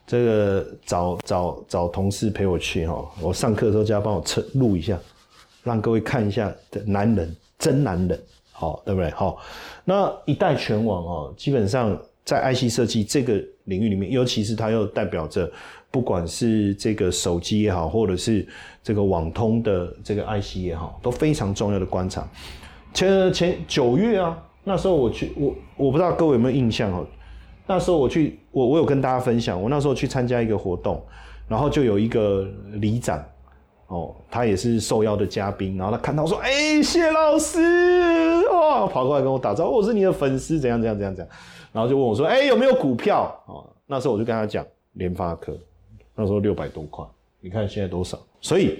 [0.07, 4.97] 这个找找找同事陪我去哈，我上课的时候就要帮我测录一下，
[5.63, 8.19] 让各位看一下的男人真男人，
[8.51, 9.11] 好，对不对？
[9.11, 9.37] 好，
[9.85, 15.49] 那一代拳王哦，基本上在 IC 设计这个领域里面，尤其是它又代表着，
[15.89, 18.45] 不管是这个手机也好，或者是
[18.83, 22.27] 这个网通的这个 IC 也好，都非常重要的观察。
[22.93, 24.37] 前前九月啊。
[24.65, 27.07] 那时候我去，我我不知道各位有没有印象哦。
[27.65, 31.01] 那时候我去，我我有跟大家分享，我那时候去参加一个活动，
[31.47, 33.25] 然后就有一个里展，
[33.89, 37.59] 哦，他也是受邀的嘉宾，然后他看到说，哎，谢老师，
[38.47, 41.35] 哇，跑过来跟我打招呼，我是你的粉丝，怎样怎样怎样怎样，
[41.71, 43.35] 然后就问我说，哎，有没有股票？
[43.47, 45.57] 哦，那时候我就跟他讲，联发科，
[46.15, 47.05] 那时候六百多块，
[47.41, 48.19] 你看现在多少？
[48.41, 48.79] 所以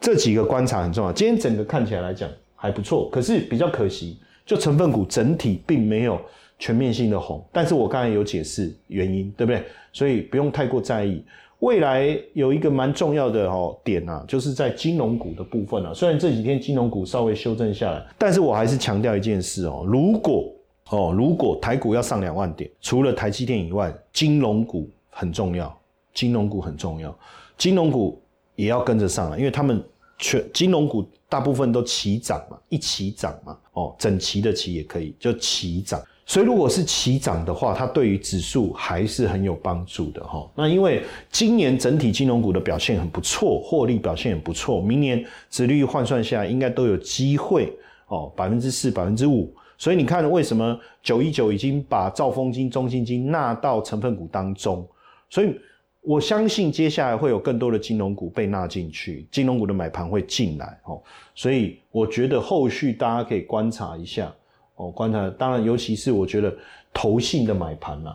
[0.00, 1.12] 这几个观察很重要。
[1.12, 4.18] 今天整个看起来来讲还不错，可是比较可惜。
[4.46, 6.18] 就成分股整体并没有
[6.58, 9.62] 全面性的红，但是我刚才有解释原因，对不对？
[9.92, 11.22] 所以不用太过在意。
[11.60, 15.92] 未来有一个蛮重要的哦点啊，就是在金融股的部分啊。
[15.92, 20.52] 虽然这几天金融股稍微修正下来，但是我还是强调一件事哦，如果
[20.90, 25.76] 哦如果台股要上两万点，除了台积电以外，金融股很重要，
[26.14, 27.16] 金融股很重要，
[27.56, 28.20] 金融股
[28.54, 29.82] 也要跟着上来，因为他们
[30.18, 31.06] 全金融股。
[31.30, 36.00] 大部分都齐涨嘛，一起涨嘛，哦，整齐的齐也可以，就齐涨。
[36.28, 40.48] 所以如果是齐涨的话，它对于指数还是很有帮助的哈。
[40.54, 47.72] 那因为今年整体金融股的表现很不错，获利表现很不错，明年殖率换算下应该都有机会
[48.08, 49.52] 哦，百分之四、百分之五。
[49.78, 54.86] 所以你看为什么九一九已经把兆丰金、中信金纳到成分股当中，
[55.30, 55.58] 所以。
[56.00, 61.02] 我相信接下来会有更多的金融股被纳进去，金融股的买盘会进来哦，
[61.34, 64.32] 所以我觉得后续大家可以观察一下
[64.78, 65.30] 哦，观察。
[65.38, 66.52] 当然，尤其是我觉得
[66.94, 68.10] 投信的买盘呐，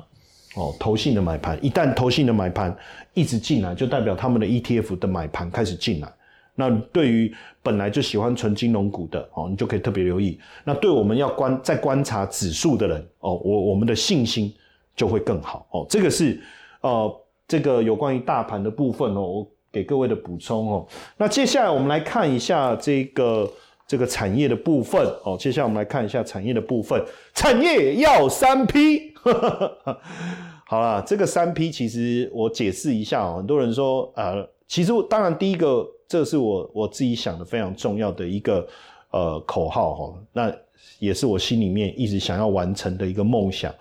[0.56, 2.76] 哦，投信的买盘，一旦投信的买盘
[3.14, 6.12] 一直进来，就代表他们的 ETF 的买盘开始进来。
[6.56, 10.40] 那对于本来就喜欢纯金融股的哦，你就可以特别留意。
[10.64, 14.52] 那对我们要观在观察指数的人哦，我我们的信心
[14.96, 15.86] 就会更好哦。
[15.88, 16.42] 这个是
[16.82, 17.20] 呃。
[17.46, 20.88] 这个有关于大盘的部分哦，我给各位的补充哦。
[21.18, 23.48] 那接下来我们来看一下这个
[23.88, 25.38] 这个产业的部分哦。
[25.40, 29.14] 接下来我们来看一下产业的部分，产业要三 P。
[30.66, 33.36] 好了，这个三 P 其实我解释一下哦。
[33.38, 38.68] 很多人说呃，其实当然第一个，这是我我自己想的非常重要的一个
[39.12, 40.14] 呃口号哈。
[40.32, 40.54] 那
[41.00, 43.74] 也是我心里面一直想要完成的一个梦想，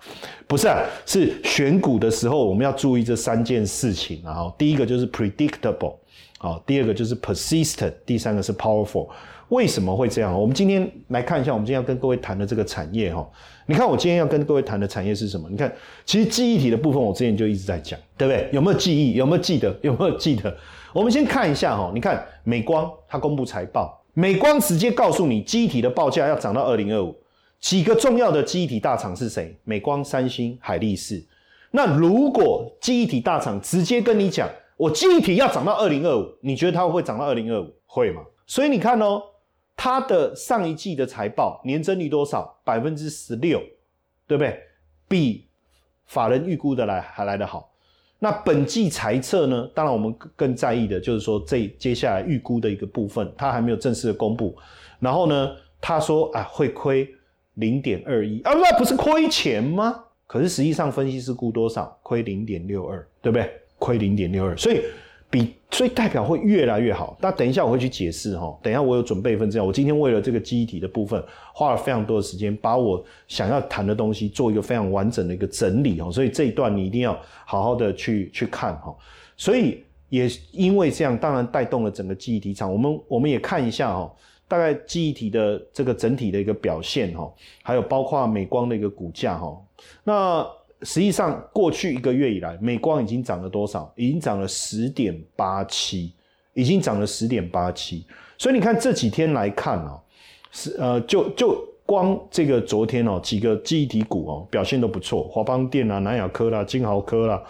[0.47, 4.21] 不是啊，是选股的时候我们要注意这三件事情。
[4.23, 5.95] 然后第一个就是 predictable，
[6.37, 9.09] 好，第二个就是 persistent，第三个是 powerful。
[9.53, 10.33] 为什么会这样？
[10.33, 13.27] 我们今天来看一下，我们今天要跟各位谈的这个产业哈。
[13.67, 15.47] 你看我今天要跟各位谈的产业是什么？
[15.47, 15.71] 你看，
[16.05, 18.49] 其实记忆体的部分我之前就一直在讲，对不对？
[18.51, 19.13] 有没有记忆？
[19.13, 19.77] 有没有记得？
[19.83, 20.57] 有没有记得？
[20.91, 24.03] 我们先看一下哈，你看美光它公布财报。
[24.15, 27.15] 美光直接告诉你，机体的报价要涨到二零二五。
[27.59, 29.55] 几个重要的记忆体大厂是谁？
[29.63, 31.23] 美光、三星、海力士。
[31.69, 37.71] 那如果记忆体大厂直接跟你讲，我记忆体要涨到二零二五，你觉得它会涨到二零二五？
[37.85, 38.21] 会吗？
[38.45, 39.21] 所以你看哦，
[39.75, 42.59] 它的上一季的财报年增率多少？
[42.63, 43.59] 百分之十六，
[44.27, 44.59] 对不对？
[45.07, 45.47] 比
[46.05, 47.71] 法人预估的来还来得好。
[48.19, 49.69] 那本季财测呢？
[49.75, 54.55] 当然，我们更在意的就是说，这接下来预估的一个部分，它还没有正式的公布。
[54.99, 57.07] 然后呢，他说啊，会亏
[57.55, 60.05] 零点二一啊，那不是亏钱吗？
[60.25, 61.99] 可是实际上分析师估多少？
[62.01, 63.51] 亏零点六二，对不对？
[63.77, 64.81] 亏零点六二，所以。
[65.33, 68.55] 比所以代表会越来越好，那等一下我会去解释哈。
[68.61, 76.11] 等一下我有准备一份资料，我今天为了这个记忆体的部分花了非常多的时间，把我想要谈的东西做一个非常完整的一个整理哦。
[76.11, 78.95] 所以这一段你一定要好好的去去看哈。
[79.35, 82.71] 所以也因为这样，当然带动了整个记忆体厂。
[82.71, 84.13] 我们我们也看一下哈，
[84.47, 89.59] 大概记忆体的这个整体的一个表现哈，还有包括美光的一个股价哈。
[90.03, 90.47] 那
[90.83, 93.91] 实际上，过去一个月以来，美光已经涨了多少？
[93.95, 96.11] 已经涨了十点八七，
[96.53, 98.05] 已经涨了十点八七。
[98.37, 100.01] 所以你看这几天来看哦，
[100.51, 107.41] 是呃，就就光这个昨天哦，几个记忆体股哦表现都不错，华邦电啊、南亚科啦、金豪科啦，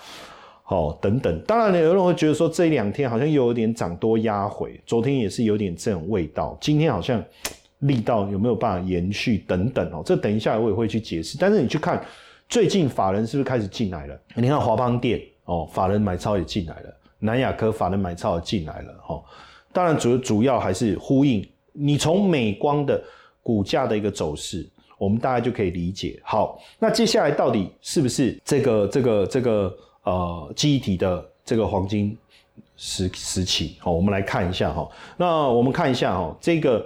[0.62, 1.42] 好等等。
[1.48, 7.24] 当然，有人会觉得说这两天好像又有点涨多压回，昨天也是有点这种味道，今天好像
[7.80, 10.04] 力道有没有办法延续等等哦？
[10.06, 11.38] 这等一下我也会去解释。
[11.40, 12.00] 但是你去看。
[12.54, 14.16] 最近法人是不是开始进来了？
[14.36, 19.20] 你看华邦电哦，法人买超也进来了，南亚科法人买超也进来了哈。
[19.72, 23.04] 当然主主要还是呼应你从美光的
[23.42, 26.18] 股价的一个走势，我我们大概就可以理解。
[26.24, 32.18] 好，那接下来到底是不是这个这个这个呃记忆体的这个黄金
[32.78, 33.76] 时时期？
[33.80, 34.90] 好，我们来看一下哈。
[35.18, 36.86] 那我们看一下哈，这个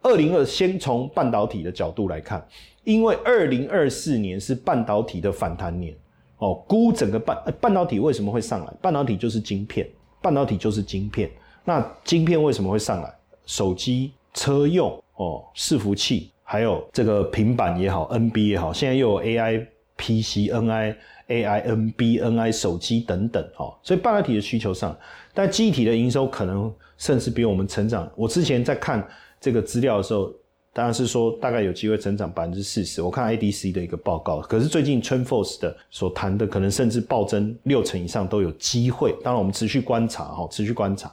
[0.00, 2.46] 二零二先从半导体的角度来看，
[2.86, 5.92] 因为二零二四年是半导体的反弹年
[6.38, 8.72] 哦，估整个半半导体为什么会上来？
[8.80, 9.88] 半导体就是晶片，
[10.22, 11.28] 半导体就是晶片。
[11.64, 13.12] 那晶片为什么会上来？
[13.44, 16.30] 手机、车用哦，伺服器。
[16.44, 20.94] 还有这个平板也好，NB 也好，现在又有 AI PC、NI、
[21.26, 24.96] AI NB、NI 手机等等，哦，所以半导体的需求上，
[25.34, 28.08] 但机体的营收可能甚至比我们成长。
[28.14, 29.04] 我之前在看
[29.40, 30.32] 这个资料的时候，
[30.76, 33.00] 当然是说大概有机会成长百分之四十。
[33.00, 39.14] 我看 ADC 的一个报告，可是最近 t r e n f o r c e 的所谈的可能甚至暴增六成以上都有机会。
[39.24, 41.10] 当然我们持续观察，哈，持续观察。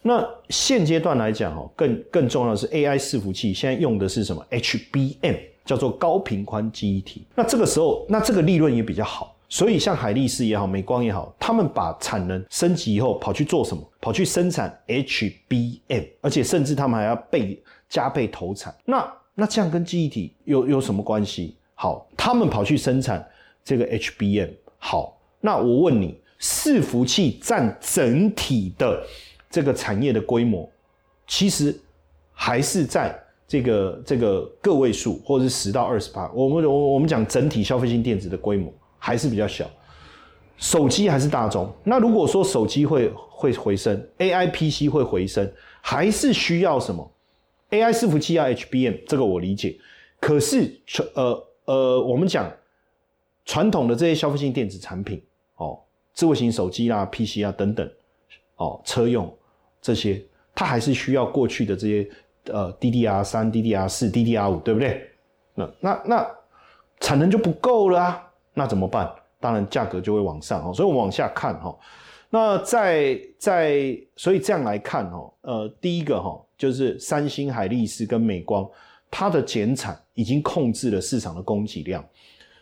[0.00, 7.26] 那现阶段来讲，哦，更更重要的是 AI 伺服器现在用的是什么？HBM 叫做高频宽记忆体。
[7.34, 9.34] 那这个时候，那这个利润也比较好。
[9.50, 13.82] 所以像海力士也好，美光也好，他们把产能升级以后，跑去做什么？
[14.00, 18.74] 跑去生产 HBM，而且甚至他们还要倍加倍投产。
[18.84, 21.56] 那那这样跟记忆体有有什么关系？
[21.74, 23.26] 好，他们跑去生产
[23.64, 24.50] 这个 HBM。
[24.78, 29.04] 好，那我问你，伺服器占整体的？
[29.50, 30.70] 这个产业的规模，
[31.26, 31.74] 其实
[32.34, 36.30] 还是在这个这个个位数，或者是十到二十八。
[36.34, 39.64] 我们我我们讲整体消费性电子的规模还是比较小，
[40.58, 41.72] 手机还是大众。
[41.82, 47.10] 那如果说手机会会回升，AI PC 会回升，还是需要什么
[47.70, 49.78] ？AI 伺服器要 HBM，这个我理解。
[50.20, 52.50] 可是传呃呃，我们讲
[53.44, 55.22] 传统的这些消费性电子产品，
[55.56, 55.78] 哦，
[56.14, 57.88] 智慧型手机啦、PC 啊等等，
[58.56, 59.32] 哦，车用。
[59.80, 60.20] 这些
[60.54, 62.10] 它还是需要过去的这些
[62.46, 65.08] 呃 DDR 三、DDR 四、DDR 五，对不对？
[65.54, 66.30] 那那那
[66.98, 69.08] 产能就不够了啊，那怎么办？
[69.38, 70.74] 当然价格就会往上哦。
[70.74, 71.78] 所以我们往下看哈，
[72.28, 78.68] 那在在所以这样来看哈，呃，第一个哈就是三星、海力士跟美光，
[79.10, 82.04] 它的减产已经控制了市场的供给量，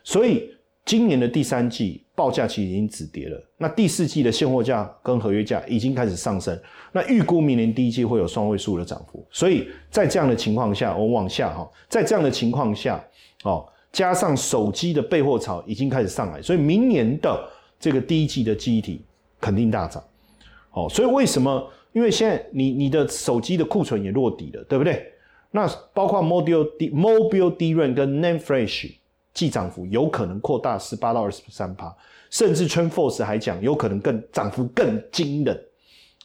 [0.04, 0.52] 所以。
[0.84, 6.56] 今年的第三季报价其实已经止跌了，那第四季的现货价跟合约价已经开始上升，
[6.92, 13.04] 那预估明年第一季会有双位数的涨幅，所以在这样的情况下，我往下哈，在这样的情况下，
[13.42, 19.04] 哦，加上手机的备货潮已经开始上来，所以明年的这个第一季的记忆体
[19.40, 20.00] 肯定大涨，
[20.70, 21.68] 哦，所以为什么？
[21.96, 25.10] 因为现在你你的手机的库存也落底了，对不对？
[25.50, 28.92] 那包括 Mobile D Mobile DRAM 跟 Name Flash。
[29.32, 31.94] 季涨幅有可能扩大十八到二十三趴，
[32.30, 35.54] 甚至 TrendForce 还讲有可能更涨幅更惊人。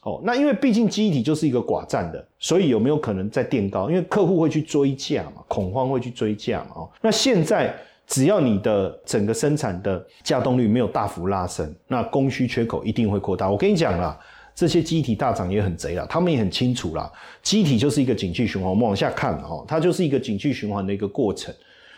[0.03, 3.89] 哦，那因为毕竟记忆体就是一个寡占的，所以有没有可能再垫高？
[3.89, 6.75] 因为客户会去追价嘛，恐慌会去追价嘛。
[6.75, 7.75] 哦，那现在
[8.07, 13.51] 只要你的整个生产的价动率没有大幅拉升，那供需缺口一定会扩大。
[13.51, 14.17] 我跟你讲啦，
[14.53, 17.11] 这些机体大涨也很贼啦，他们也很清楚啦，
[17.41, 18.69] 机体就是一个景气循环。
[18.69, 21.53] 我们往下看哈，它就是一个景气循环的一个过程。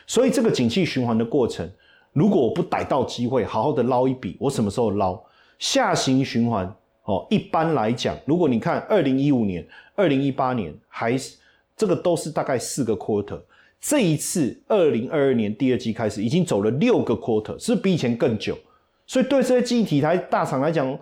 [0.06, 1.70] 所以这个景气循环的过程，
[2.12, 5.20] 如果我不逮到机会，好好的捞一笔，我什么时候捞？
[5.60, 6.66] 下行循环
[7.06, 11.38] 哦，一般来讲，如果你看二零一五年、二零一八年，还是
[11.76, 13.40] 这个都是大概四个 quarter。
[13.80, 18.58] 这一次二零二二年第二季开始，已经走了六个 quarter，是比以前更久。
[19.06, 20.98] 所以对这些记忆体台大厂来讲，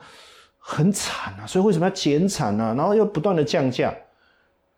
[0.62, 1.46] 很惨啊。
[1.46, 2.74] 所以为什么要减产呢？
[2.78, 3.94] 然后又不断的降价。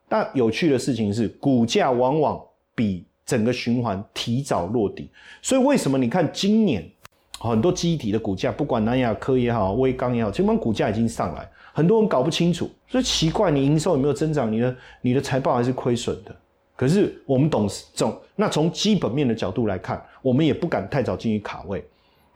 [0.10, 2.44] 但有趣的事情是，股价往往
[2.74, 3.06] 比。
[3.26, 5.10] 整个循环提早落底，
[5.42, 6.86] 所以为什么你看今年
[7.40, 14.52] 很多机体的股价，不管南亚科也好，威刚也好，基本上股价已经上来，很多人搞不清楚，所以奇怪，你营收有没有增长？
[14.52, 16.36] 你的你的财报还是亏损的。
[16.76, 21.82] 可是我们懂总，那从基本面的角度来看，我们也不敢太早进去卡位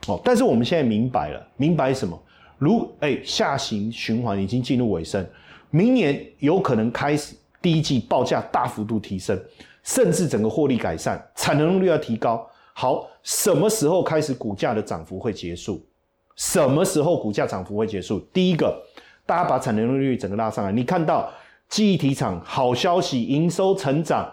[0.06, 0.18] 哦。
[0.24, 2.18] 但是我们现在明白了，明白什么？
[2.58, 5.24] 如哎下行循环已经进入尾声，
[5.70, 9.40] 明年有可能开始第一季报价大幅度提升。
[9.84, 12.46] 甚至整个获利改善，产能率要提高。
[12.74, 15.82] 好，什么时候开始股价的涨幅会结束？
[16.36, 18.20] 什么时候股价涨幅会结束？
[18.30, 18.78] 第一个，
[19.24, 21.32] 大家把产能利率整个拉上来，你看到
[21.70, 24.30] 记忆体厂好消息，营收成长，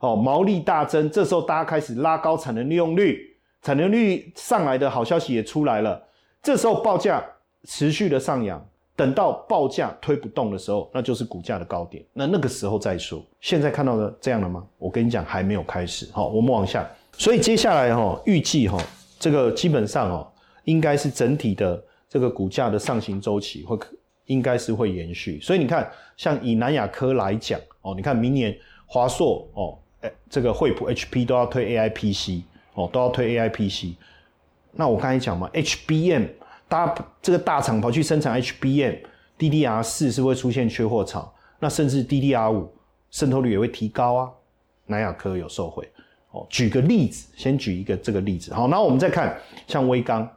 [0.00, 6.02] 哦，毛利大增，这时候大家开始拉高产能利用率，产能率上来的好消息也出来了，
[6.42, 7.24] 这时候报价
[7.66, 8.64] 持续的上扬。
[8.94, 12.02] 等到报价推不动的时候，那就是股价的高点。
[12.14, 13.22] 那那个时候再说。
[13.42, 14.66] 现在看到的这样了吗？
[14.78, 16.08] 我跟你讲，还没有开始。
[16.12, 16.88] 好，我们往下。
[17.12, 18.82] 所以接下来哈，预计哈，
[19.18, 20.26] 这个基本上哦，
[20.64, 23.78] 应该是整体的这个股价的上行周期会
[24.24, 25.38] 应该是会延续。
[25.42, 28.56] 所以你看，像以南亚科来讲哦，你看明年
[28.86, 32.40] 华硕哦，哎，这个惠普 HP 都要推 AIPC
[32.72, 33.94] 哦，都要推 AIPC。
[34.72, 36.28] 那我刚才讲嘛，HBM，
[36.68, 42.72] 大这个大厂跑去生产 HBM，DDR 四是会出现缺货潮，那甚至 DDR 五
[43.10, 44.30] 渗透率也会提高啊。
[44.86, 45.88] 南亚科有受惠
[46.30, 46.46] 哦。
[46.48, 49.36] 举个例子，先举一个这个例子，好，然后我们再看
[49.66, 50.28] 像微刚，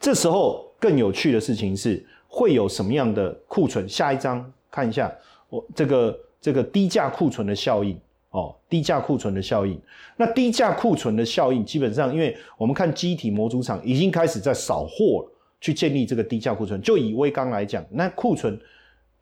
[0.00, 3.88] 这时候更有趣的事情是会有什么样的库存？
[3.88, 5.12] 下一张看一下，
[5.48, 7.98] 我这个这个低价库存的效应。
[8.30, 9.80] 哦，低价库存的效应。
[10.14, 16.80] 那低价库存的效应，基本上，因为我们看机体模组厂已经开始在扫货了，去建立这个低价库存。
[16.80, 18.58] 就以微刚来讲，那库存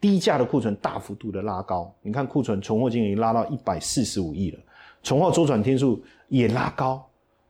[0.01, 4.59] 低价的库存大幅度的拉高，你看库存存货金额拉到一百四十五亿了，
[5.03, 7.05] 存货周转天数也拉高，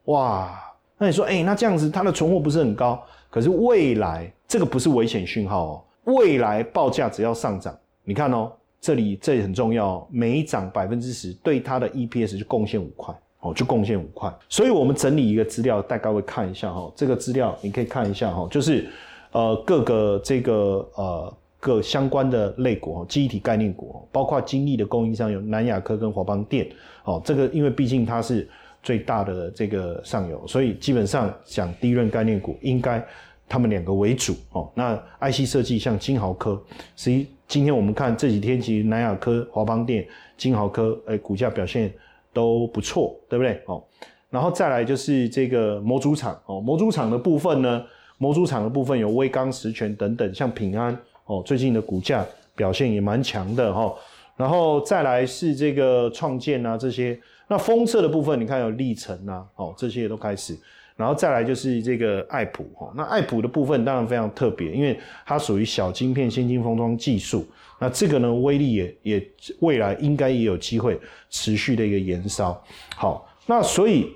[0.04, 0.62] 哇！
[0.98, 3.02] 那你说，哎，那这样子它的存货不是很高？
[3.30, 8.52] 可是未来这个不是危险讯号哦，未来报价只要上涨，你看哦。
[8.78, 13.12] 这里这里很重要，每涨百分之十，对它的 EPS 就贡献五块，
[13.46, 14.32] 哦，就贡献五块。
[14.48, 16.90] 所以我们整理一个资料，大概会看一下哈。
[16.96, 18.88] 这个资料你可以看一下哈，就是
[19.32, 26.68] 呃各个这个呃各相关的类股，记忆体概念股，包括精密的供应商有南亚科跟华邦电，
[27.04, 28.48] 哦，这个因为毕竟它是
[28.82, 33.04] 最大的这个上游，所以基本上讲低润概念股应该
[33.48, 34.70] 他们两个为主哦。
[34.74, 36.60] 那 IC 设计像金豪科，
[36.96, 37.28] 实际。
[37.48, 40.04] 今天我们看这几天，其实南亚科、华邦电、
[40.36, 41.92] 金豪科，哎，股价表现
[42.36, 43.58] 都不错，对不对？
[43.64, 43.82] 哦，
[44.28, 47.82] 然后再来就是这个模组厂哦，模组厂的部分呢，
[48.18, 52.22] 模组厂的部分有威刚、实权等等，像平安哦，最近的股价
[52.54, 53.90] 表现也蛮强的哈。
[54.36, 57.18] 然后再来是这个创建啊这些，
[57.48, 60.54] 那封测的部分你看有历程啊，哦，这些都开始。
[60.96, 67.46] 然后再来就是这个爱普哈，那爱普的部分当然非常特别，因为它属于小晶片先进封装技术，
[67.78, 69.30] 那这个呢威力也也
[69.60, 72.58] 未来应该也有机会持续的一个延烧。
[72.94, 74.10] 好，那所以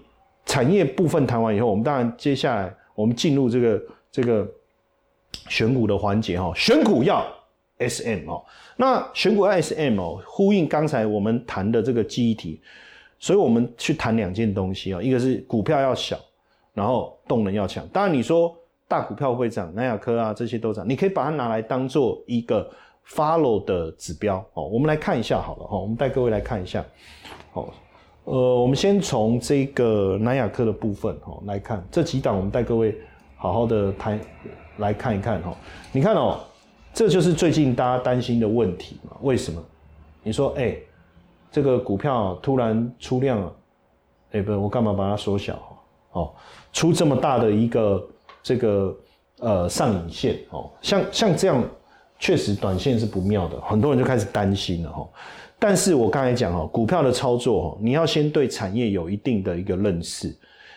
[0.47, 4.49] 产业部分谈完以后，我们当然接下来我们进入这个这个
[5.51, 7.26] 选股的环节哈，选股要
[7.76, 8.43] S M 哦，
[8.78, 12.59] 那选股 S M 哦，呼应刚才我们谈的这个记忆体，
[13.18, 16.18] 所以我们去谈两件东西哦，一个是股票要小。
[16.72, 18.54] 然后动能要强，当然你说
[18.86, 22.68] 大股票会涨，南亚科啊这些都涨，你可以把它拿来当做一个
[23.06, 24.66] follow 的指标哦。
[24.66, 26.84] 我们来看一下好了哈，我们带各位来看一下。
[27.52, 27.68] 好，
[28.24, 32.96] 呃，我们先从这个南亚科的部分哦来看这几档，我们带各位
[33.36, 34.20] 好好的谈
[34.78, 35.56] 来看一看哈。
[35.92, 36.40] 你看哦，
[36.94, 39.16] 这就是最近大家担心的问题嘛？
[39.22, 39.62] 为什么？
[40.22, 40.76] 你说哎，
[41.50, 43.52] 这个股票突然出量了，
[44.32, 45.58] 哎不，我干嘛把它缩小？
[46.12, 46.32] 哦，
[46.72, 48.08] 出这么大的一个
[48.42, 48.96] 这个
[49.38, 51.64] 呃上影线哦，像像这样
[52.18, 55.08] 确实短线是不妙的，很多人就开始担心了哈。
[55.58, 60.34] 但是我刚才讲哈，股票的操作你要先对产业有一定的一个认识，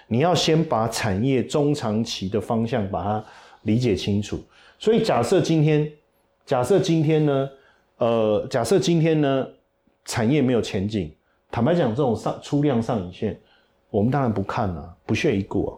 [0.07, 3.23] 你要先把产业中长期的方向把它
[3.63, 4.39] 理解清楚。
[4.77, 5.89] 所以假设今天，
[6.45, 7.49] 假设今天呢，
[7.97, 9.47] 呃，假设今天呢，
[10.03, 11.09] 产业没有前景，
[11.49, 13.39] 坦白讲，这种上出量上影线。
[13.93, 15.77] 我们当然不看了，不屑一顾啊。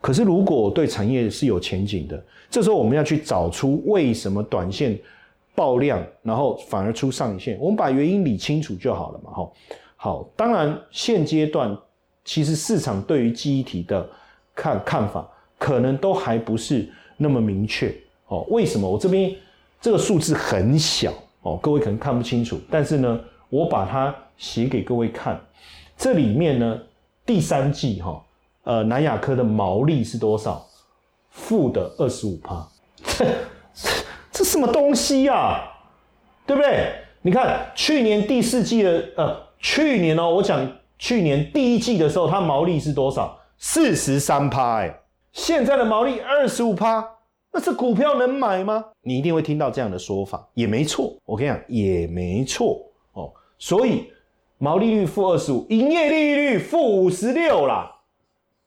[0.00, 4.96] 可是如果对产业是有前景的，这时候我们要去找出为什么短线
[5.52, 9.32] 爆量，然后反而出上影线，我们把原因理清楚就好了嘛。
[9.32, 9.50] 哈，
[9.96, 11.76] 好，当然现阶段
[12.24, 14.08] 其实市场对于记忆体的
[14.54, 15.28] 看看法，
[15.58, 17.92] 可能都还不是那么明确
[18.28, 18.46] 哦。
[18.48, 18.88] 为什么？
[18.88, 19.34] 我这边
[19.80, 25.40] 这个数字很小哦，各位可能看不清楚，但是呢，我把它写给各位看，
[25.98, 26.80] 这里面呢。
[27.30, 28.20] 第三季哈，
[28.64, 30.66] 呃，南亚科的毛利是多少？
[31.30, 32.66] 负的二十五趴，
[33.04, 33.24] 这
[34.32, 35.62] 这什么东西呀？
[36.44, 36.92] 对不对？
[37.22, 40.68] 你看去年第四季的，呃，去年哦，我讲
[40.98, 43.38] 去年第一季的时候，它毛利是多少？
[43.58, 44.92] 四十三趴，哎，
[45.32, 47.08] 现在的毛利二十五趴，
[47.52, 48.86] 那这股票能买吗？
[49.02, 54.10] 你一定会听到这样的说法，也没错，我跟你讲，也没错哦，所以。
[54.62, 57.90] 毛利率负二十五，营业利率负五十六啦，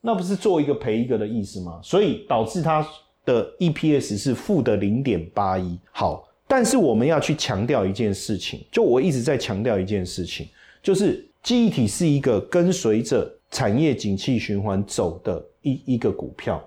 [0.02, 1.80] 那不是做一个赔一个的意思吗？
[1.84, 2.84] 所以导致它
[3.24, 5.78] 的 EPS 是负的零点八一。
[5.91, 10.48] 好，但是我们要去强调一件事情，就我一直在强调一件事情，
[10.82, 16.60] 就是记忆体是一个跟随着产业景气循环走的一一个股票，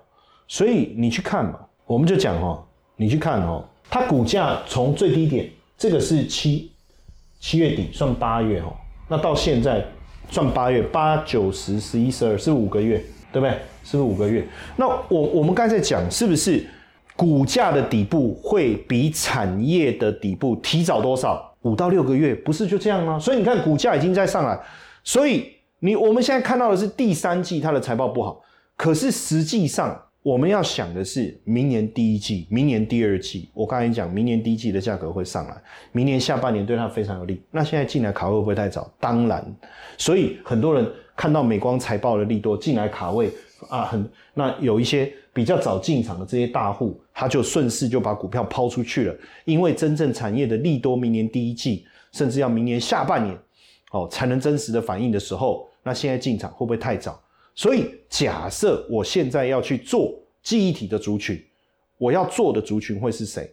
[0.47, 2.63] 所以你去看嘛，我们就讲哦，
[2.95, 6.71] 你去看哦，它股价从最低点，这个是七
[7.41, 8.73] 七月底算八月哦。
[9.07, 9.83] 那到现在
[10.29, 12.97] 算八月，八九十十一十二是五个月，
[13.31, 13.51] 对不对？
[13.83, 14.45] 是不是五个月？
[14.75, 16.65] 那我我们刚才讲，是不是
[17.15, 21.43] 股价的底部会比产业的底部提早多少？
[21.61, 23.17] 五到六个月，不是就这样吗？
[23.17, 24.57] 所以你看股价已经在上来，
[25.03, 28.41] 所以你我们现在看到的是第三季它的财报不好，
[28.75, 29.97] 可是实际上
[30.27, 33.47] 我们要想的是明年第一季、明年第二季。
[33.53, 35.55] 我刚才讲，明年第一季的价格会上来，
[35.93, 37.41] 明年下半年对它非常有利。
[37.49, 38.93] 那现在进来卡位会不会太早？
[38.99, 39.55] 当然，
[39.97, 43.31] 所以很多人看到美光财报的利多进来卡位
[43.69, 49.15] 啊，很那有一些比较早进场的这些大户，他就顺势就把股票抛出去了，
[49.45, 53.33] 因为真正产业的利多，明年第一季甚至要明年下半年。
[53.91, 57.17] 哦，才能真实的反映的时候，那现在进场会不会太早？
[57.57, 61.43] 所以假设我现在要去做记忆体的族群，
[61.97, 63.51] 我要做的族群会是谁？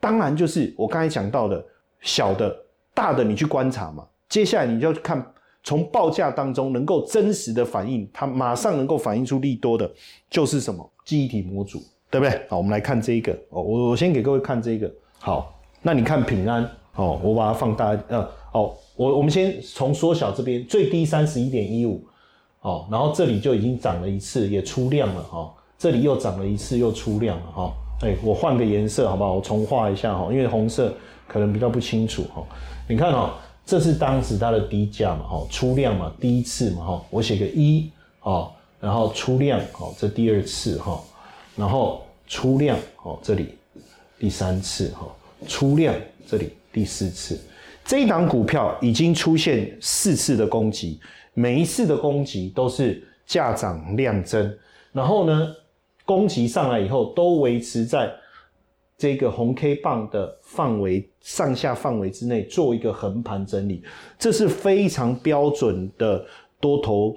[0.00, 1.62] 当然就是我刚才讲到的
[2.00, 2.56] 小的、
[2.94, 4.06] 大的，你去观察嘛。
[4.26, 5.22] 接下来你就要看
[5.62, 9.88] 从报价当中能够真实的反映，它马上能够反映出利多的，
[10.30, 11.78] 就是什么记忆体模组，
[12.10, 12.40] 对不对？
[12.48, 14.90] 好，我们来看这一个哦，我我先给各位看这个。
[15.18, 18.74] 好，那你看平安哦，我把它放大，呃，哦。
[18.96, 22.02] 我我们先从缩小这边最低三十一点一五，
[22.62, 29.34] 哦，然后这里就已经涨了一次，也出量了哈，这里又涨了一次，又出量了哈，哎，我换个颜色好不好？
[29.34, 30.94] 我重画一下哈，因为红色
[31.26, 32.42] 可能比较不清楚哈。
[32.88, 33.34] 你看哈，
[33.66, 37.90] 这是当时它的低价嘛，哈，出量嘛，第一次嘛，哈，我写个一，
[38.20, 41.00] 哦，然后出量，哦，这第二次哈，
[41.56, 43.56] 然后出量，哦，这里
[44.20, 45.06] 第三次哈，
[45.48, 45.92] 出量
[46.28, 47.40] 这里第四次。
[47.84, 51.00] 这一档股票已经出现四次的攻击，
[51.34, 54.58] 每一次的攻击都是价涨量增，
[54.92, 55.54] 然后呢，
[56.04, 58.12] 攻击上来以后都维持在
[58.98, 63.82] 这个红 K 棒的范围上下范围之内做一个横盘整理，
[64.18, 66.24] 这是非常标准的
[66.60, 67.16] 多头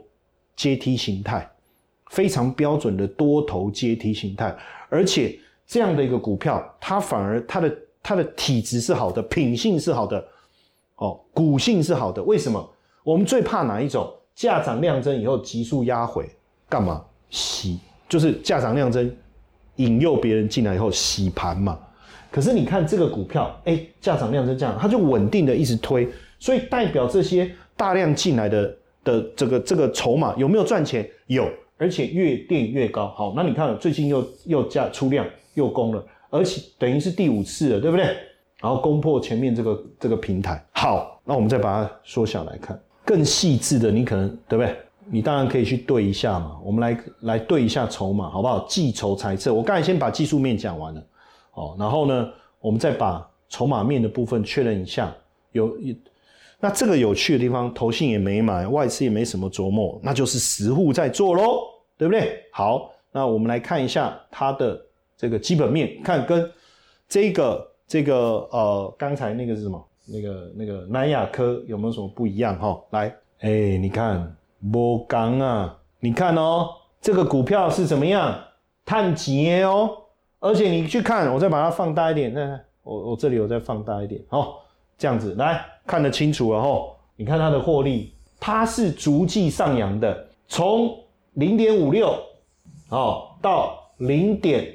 [0.55, 1.49] 阶梯形态，
[2.07, 4.55] 非常标准的多头阶梯形态，
[4.89, 5.37] 而且
[5.67, 10.25] 这样的一个股票，它反而它的它的体质是好的，品性是好的。
[10.95, 12.71] 哦，股性是好的，为什么？
[13.05, 14.11] 我们最怕哪一种？
[14.33, 16.29] 价涨量增以后急速压回，
[16.67, 17.01] 干嘛？
[17.29, 17.79] 洗，
[18.09, 19.09] 就是价涨量增，
[19.77, 21.79] 引诱别人进来以后洗盘嘛。
[22.29, 31.07] 可是你看这个股票，哎，价涨量增这样，它就稳定的一直推，所以代表这些大量进来的的这个这个筹码有没有赚钱？
[31.27, 31.47] 有，
[31.77, 33.07] 而且越垫越高。
[33.15, 38.05] 好，那你看最近又又加出量又攻了，而且等于是第五次了，对不对？
[38.59, 44.75] 然后攻破前面这个这个平台，好，那我们再把它缩小来看，更细致的，你可能对不对？
[45.07, 46.57] 你当然可以去对一下嘛。
[46.63, 48.65] 我们来来对一下筹码，好不好？
[48.67, 51.03] 计筹裁测，我刚才先把技术面讲完了，
[51.53, 52.29] 哦，然后呢，
[52.59, 55.15] 我们再把筹码面的部分确认一下。
[55.51, 55.77] 有，
[56.59, 61.59] 那这个有趣的地方，投信也没买，外资也没什么琢磨，那就是实户在做喽，
[61.97, 62.43] 对不对？
[62.51, 64.81] 好，那我们来看一下它的
[65.15, 66.51] 这个基本面，看跟
[67.07, 67.71] 这个。
[67.87, 69.79] 这个呃，刚才那个是什么？
[70.05, 72.79] 那个那个南亚科有没有什么不一样哈？
[72.91, 74.35] 来，哎，你看
[74.71, 76.69] 波刚啊，你看哦，
[77.01, 78.37] 这个股票是怎么样？
[78.85, 79.89] 碳结哦，
[80.39, 84.55] 而且你去看，我再把它放大一点，那我我这里我再放大一点，哦，
[84.97, 86.81] 这样子来看得清楚了哈。
[87.15, 90.97] 你看它的获利，它是逐季上扬的，从
[91.33, 92.15] 零点五六
[92.89, 94.71] 哦到零点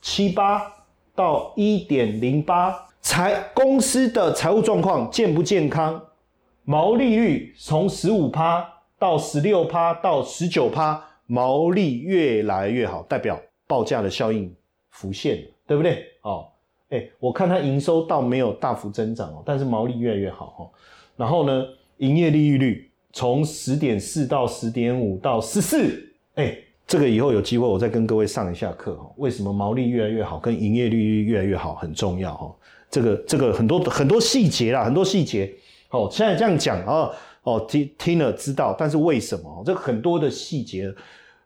[0.00, 0.72] 七八。
[1.16, 6.02] 到一点零八，财公司的财务状况健不健康？
[6.64, 14.52] 毛利率从十五趴到十六趴到十九趴，毛利越来越好，代表报价的效应
[14.90, 16.04] 浮现，对不对？
[16.22, 16.48] 哦，
[16.88, 20.62] 哎，我看它营收倒没有大幅增长哦，但是毛利越来越好哦。
[21.16, 21.64] 然后呢，
[21.98, 26.58] 营业利率率从十点四到十点五到十四，哎。
[26.88, 32.54] 这个以后有机会我再跟各位上一下课哈，为什么毛利越来越好，跟营业利率越来越好很重要哈。
[32.90, 35.52] 这个这个很多很多细节啦，很多细节。
[35.90, 37.10] 哦，现在这样讲啊，
[37.42, 39.62] 哦听听了知道，但是为什么？
[39.64, 40.92] 这很多的细节，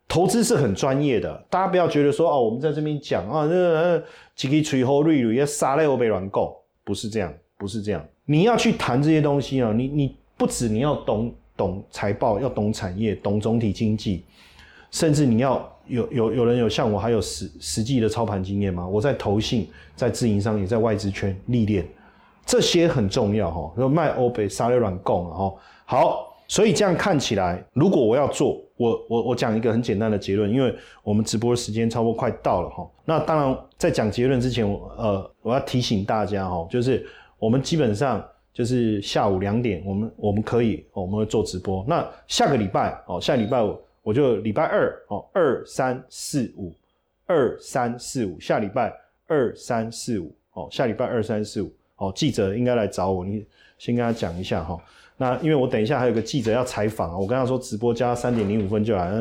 [0.08, 4.02] 投资是很专业的，大家不要觉得说哦，我们在这边讲啊，这
[4.34, 8.04] 几个吹后瑞瑞要杀了我被乱搞，不是这样，不是这样。
[8.24, 14.24] 你要去谈这些东西啊，你你不止你要懂懂财报，要懂产业，懂总体经济。
[14.90, 18.86] 甚至你要有有有人有像我还有实实际的操盘经验吗？
[18.86, 21.86] 我在投信、在自营商也在外资圈历练，
[22.46, 23.72] 这些很重要哈。
[23.76, 32.88] 说卖欧北沙利软供哈，好，所以这样看起来，如果我要做，我我我讲一个很简单的结论，因为我们直播的时间差不多快到了哈。
[33.04, 34.64] 那当然在讲结论之前，
[34.96, 37.04] 呃，我要提醒大家哈，就是
[37.38, 38.24] 我们基本上
[38.54, 41.84] 就是下午两点，我们我们可以我们会做直播。
[41.88, 43.76] 那下个礼拜哦，下礼拜五。
[44.10, 46.74] 我就礼拜二哦，二三四五，
[47.26, 48.92] 二三四五，下礼拜
[49.28, 53.46] 二三四五哦，下礼拜二三四五哦，记者应该来找我，你
[53.78, 54.76] 先跟他讲一下哈。
[55.16, 59.12] 那因为我等一下还有个记者要采访，我跟他说直播加三点零五分就来，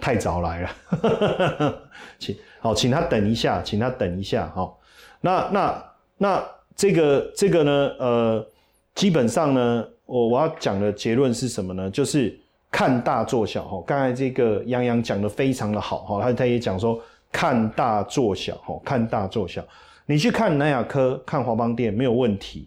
[0.00, 1.82] 太早来了，
[2.18, 4.74] 请好，请他等一下，请他等一下，哈，
[5.20, 5.84] 那那
[6.16, 6.42] 那
[6.74, 8.46] 这个这个呢，呃，
[8.94, 11.90] 基本上呢，我我要讲的结论是什么呢？
[11.90, 12.34] 就是
[12.72, 13.80] 看大做小哈。
[13.86, 16.98] 刚才这个杨洋讲的非常的好哈，他他也讲说
[17.30, 19.62] 看大做小哈，看大做小，
[20.06, 22.66] 你去看南亚科、看华邦店没有问题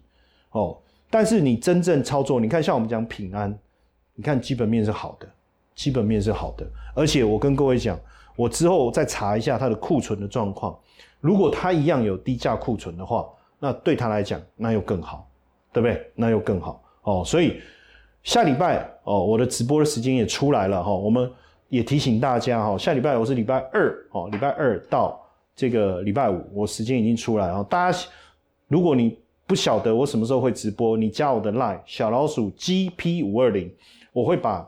[0.51, 0.78] 哦。
[1.10, 3.58] 但是你真正操作，你看像我们讲平安，
[4.14, 5.28] 你看基本面是好的，
[5.74, 7.99] 基本面是好的，而且我跟各位讲，
[8.36, 10.78] 我之后再查一下它的库存的状况，
[11.20, 13.28] 如果它一样有低价库存的话，
[13.60, 15.28] 那对他来讲那又更好，
[15.72, 16.12] 对不对？
[16.14, 17.24] 那又更好哦。
[17.26, 17.62] 所以
[18.26, 21.32] 下礼拜哦，我的直播的时间也出来了哈，我们
[21.69, 25.17] 也提醒大家哈，下礼拜我是礼拜二哦，礼拜二到
[25.55, 27.97] 这个礼拜五，我时间已经出来了，大家
[28.67, 29.17] 如果你。
[29.47, 33.71] 不晓得我什么时候会直播，你加我的 line 小老鼠 GP 五二零，
[34.11, 34.67] 我会把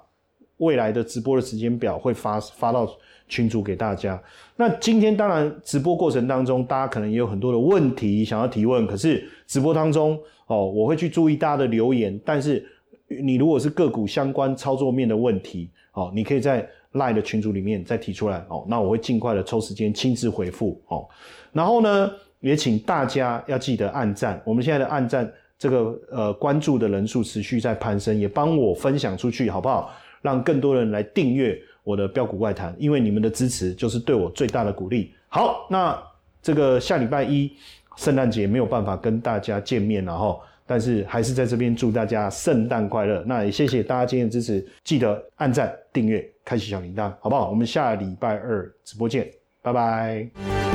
[0.57, 2.87] 未来的直播的时间表会发发到
[3.27, 4.21] 群组给大家。
[4.55, 12.21] 那今天当然直播过程当中，大家可能也有很多的问题想要提问，可是直播当中哦，我会去注意大家的留言。
[12.23, 12.63] 但是
[13.07, 21.07] 你如果是个股相关操作面的问题，哦，你可以在 line 的群组里面再提出来哦，那我会尽快的抽时间亲自回复哦。
[21.51, 22.11] 然后呢？
[22.39, 25.27] 也请大家要记得按赞，我们现在的按赞
[25.57, 29.91] 这个呃关注的人数持续在攀升，也帮我分享出去好不好？
[30.21, 35.11] 让更多人来订阅我的标股怪谈，因为你们的支持就是对我最大的鼓励。
[35.29, 35.99] 好，那
[36.39, 37.51] 这个下礼拜一
[37.95, 40.37] 圣诞节没有办法跟大家见面了哈，
[40.67, 43.23] 但是还是在这边祝大家圣诞快乐。
[43.25, 47.49] 那也谢谢大家今天的支持，记得按赞、订阅、开启小铃铛，好不好？
[47.49, 49.27] 我们下礼拜二直播见，
[49.63, 50.66] 拜拜。